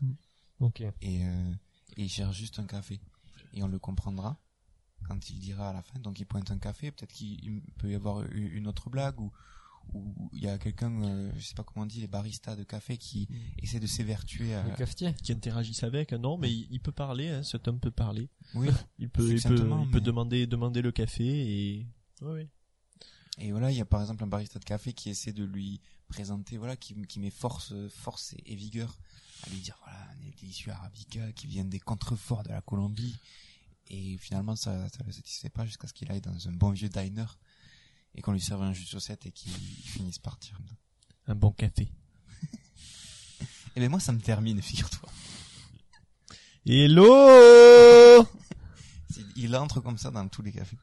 Ok. 0.61 0.80
Et, 0.80 1.26
euh, 1.26 1.52
et 1.98 2.04
il 2.04 2.09
cherche 2.09 2.35
juste 2.38 2.59
un 2.59 2.64
café. 2.64 3.00
Et 3.54 3.62
on 3.62 3.68
le 3.68 3.78
comprendra 3.78 4.38
quand 5.08 5.30
il 5.30 5.38
dira 5.38 5.70
à 5.70 5.72
la 5.72 5.82
fin. 5.82 5.98
Donc 6.00 6.20
il 6.20 6.26
pointe 6.26 6.50
un 6.50 6.58
café, 6.58 6.90
peut-être 6.90 7.12
qu'il 7.12 7.42
il 7.44 7.60
peut 7.78 7.90
y 7.90 7.94
avoir 7.94 8.22
une 8.32 8.66
autre 8.66 8.90
blague 8.90 9.20
ou 9.20 9.32
ou 9.92 10.30
il 10.32 10.42
y 10.42 10.48
a 10.48 10.58
quelqu'un, 10.58 10.90
euh, 11.02 11.30
je 11.36 11.44
sais 11.44 11.54
pas 11.54 11.62
comment 11.62 11.84
on 11.84 11.86
dit, 11.86 12.00
les 12.00 12.06
baristas 12.06 12.56
de 12.56 12.64
café 12.64 12.96
qui 12.96 13.28
essaie 13.58 13.80
de 13.80 13.86
s'évertuer 13.86 14.54
à, 14.54 14.62
Le 14.62 14.74
cafetier. 14.74 15.14
Qui 15.22 15.32
interagissent 15.32 15.82
avec, 15.82 16.12
non, 16.12 16.38
mais 16.38 16.50
il, 16.50 16.66
il 16.70 16.80
peut 16.80 16.92
parler, 16.92 17.28
hein, 17.28 17.42
cet 17.42 17.68
homme 17.68 17.78
peut 17.78 17.90
parler. 17.90 18.28
oui, 18.54 18.68
Il 18.98 19.08
peut, 19.08 19.30
il 19.30 19.42
peut, 19.42 19.70
il 19.82 19.90
peut 19.90 20.00
demander, 20.00 20.46
demander 20.46 20.82
le 20.82 20.92
café 20.92 21.24
et, 21.24 21.86
ouais, 22.22 22.32
ouais. 22.32 22.48
Et 23.38 23.50
voilà, 23.50 23.72
il 23.72 23.76
y 23.76 23.80
a 23.80 23.84
par 23.84 24.00
exemple 24.00 24.22
un 24.22 24.28
barista 24.28 24.60
de 24.60 24.64
café 24.64 24.92
qui 24.92 25.10
essaie 25.10 25.32
de 25.32 25.44
lui 25.44 25.80
présenter, 26.08 26.56
voilà, 26.56 26.76
qui, 26.76 26.94
qui 27.02 27.18
met 27.18 27.30
force, 27.30 27.74
force 27.88 28.32
et, 28.34 28.52
et 28.52 28.54
vigueur 28.54 28.96
à 29.44 29.50
lui 29.50 29.61
dire, 29.61 29.76
voilà, 29.83 30.14
des 30.16 30.30
délicieux 30.33 30.72
arabica 30.72 31.33
qui 31.33 31.46
viennent 31.46 31.68
des 31.68 31.80
contreforts 31.80 32.42
de 32.42 32.50
la 32.50 32.61
Colombie. 32.61 33.16
Et 33.88 34.16
finalement, 34.18 34.57
ça, 34.57 34.88
ça 34.88 35.04
le 35.04 35.12
satisfait 35.12 35.50
pas 35.50 35.66
jusqu'à 35.66 35.87
ce 35.87 35.92
qu'il 35.92 36.11
aille 36.11 36.20
dans 36.20 36.48
un 36.48 36.52
bon 36.52 36.70
vieux 36.70 36.88
diner 36.88 37.26
et 38.14 38.22
qu'on 38.22 38.33
lui 38.33 38.40
serve 38.40 38.62
un 38.62 38.72
jus 38.72 38.85
de 38.85 38.88
saucette 38.88 39.26
et 39.26 39.33
qu'il 39.33 39.52
finisse 39.52 40.18
par 40.18 40.35
partir. 40.35 40.59
Un 41.26 41.35
bon 41.35 41.50
café. 41.52 41.88
Et 43.76 43.80
ben 43.80 43.88
moi, 43.90 44.00
ça 44.00 44.12
me 44.12 44.20
termine, 44.20 44.62
figure-toi. 44.62 45.09
Hello! 46.66 48.26
Il 49.37 49.54
entre 49.57 49.80
comme 49.80 49.98
ça 49.98 50.11
dans 50.11 50.28
tous 50.28 50.42
les 50.42 50.52
cafés. 50.52 50.78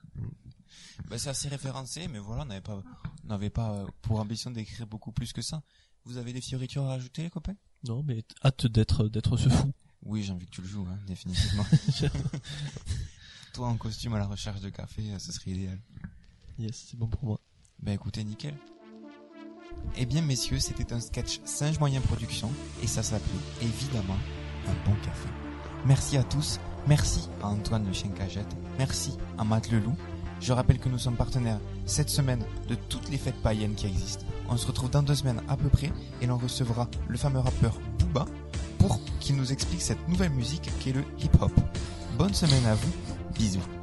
Ben, 1.09 1.17
c'est 1.17 1.29
assez 1.29 1.49
référencé, 1.49 2.07
mais 2.07 2.19
voilà, 2.19 2.43
on 2.43 2.45
n'avait 2.45 2.61
pas, 2.61 2.83
on 3.23 3.27
n'avait 3.27 3.49
pas 3.49 3.71
euh, 3.71 3.87
pour 4.01 4.19
ambition 4.19 4.51
d'écrire 4.51 4.87
beaucoup 4.87 5.11
plus 5.11 5.33
que 5.33 5.41
ça. 5.41 5.63
Vous 6.05 6.17
avez 6.17 6.33
des 6.33 6.41
fioritures 6.41 6.83
à 6.83 6.89
rajouter, 6.89 7.23
les 7.23 7.29
copains? 7.29 7.55
Non, 7.87 8.03
mais 8.03 8.23
hâte 8.43 8.67
d'être, 8.67 9.07
d'être 9.07 9.37
ce 9.37 9.49
fou. 9.49 9.71
Oui, 10.05 10.23
j'ai 10.23 10.31
envie 10.31 10.45
que 10.45 10.51
tu 10.51 10.61
le 10.61 10.67
joues, 10.67 10.87
hein, 10.89 10.97
définitivement. 11.07 11.65
Toi 13.53 13.67
en 13.67 13.77
costume 13.77 14.13
à 14.13 14.19
la 14.19 14.27
recherche 14.27 14.61
de 14.61 14.69
café, 14.69 15.01
euh, 15.11 15.19
ce 15.19 15.31
serait 15.31 15.51
idéal. 15.51 15.79
Yes, 16.57 16.87
c'est 16.89 16.97
bon 16.97 17.07
pour 17.07 17.23
moi. 17.23 17.39
Ben 17.79 17.93
écoutez, 17.93 18.23
nickel. 18.23 18.55
Eh 19.97 20.05
bien 20.05 20.21
messieurs, 20.21 20.59
c'était 20.59 20.93
un 20.93 20.99
sketch 20.99 21.39
Singe 21.45 21.79
Moyen 21.79 22.01
Production 22.01 22.51
et 22.83 22.87
ça 22.87 23.03
s'appelait 23.03 23.39
évidemment 23.61 24.17
Un 24.67 24.73
bon 24.85 24.95
café. 25.03 25.27
Merci 25.85 26.17
à 26.17 26.23
tous, 26.23 26.59
merci 26.87 27.27
à 27.41 27.47
Antoine 27.47 27.87
le 27.87 27.93
chien 27.93 28.11
cagette, 28.11 28.55
merci 28.77 29.17
à 29.37 29.43
Matt 29.43 29.71
Leloup. 29.71 29.95
Je 30.41 30.53
rappelle 30.53 30.79
que 30.79 30.89
nous 30.89 30.97
sommes 30.97 31.15
partenaires 31.15 31.59
cette 31.85 32.09
semaine 32.09 32.43
de 32.67 32.73
toutes 32.73 33.09
les 33.09 33.17
fêtes 33.17 33.39
païennes 33.43 33.75
qui 33.75 33.85
existent. 33.85 34.25
On 34.49 34.57
se 34.57 34.65
retrouve 34.65 34.89
dans 34.89 35.03
deux 35.03 35.13
semaines 35.13 35.41
à 35.47 35.55
peu 35.55 35.69
près 35.69 35.91
et 36.19 36.25
l'on 36.25 36.37
recevra 36.37 36.87
le 37.07 37.17
fameux 37.17 37.39
rappeur 37.39 37.79
Booba 37.99 38.25
pour 38.79 38.99
qu'il 39.19 39.35
nous 39.35 39.51
explique 39.53 39.81
cette 39.83 40.09
nouvelle 40.09 40.31
musique 40.31 40.71
qu'est 40.79 40.93
le 40.93 41.03
hip-hop. 41.19 41.51
Bonne 42.17 42.33
semaine 42.33 42.65
à 42.65 42.73
vous, 42.73 42.91
bisous. 43.35 43.80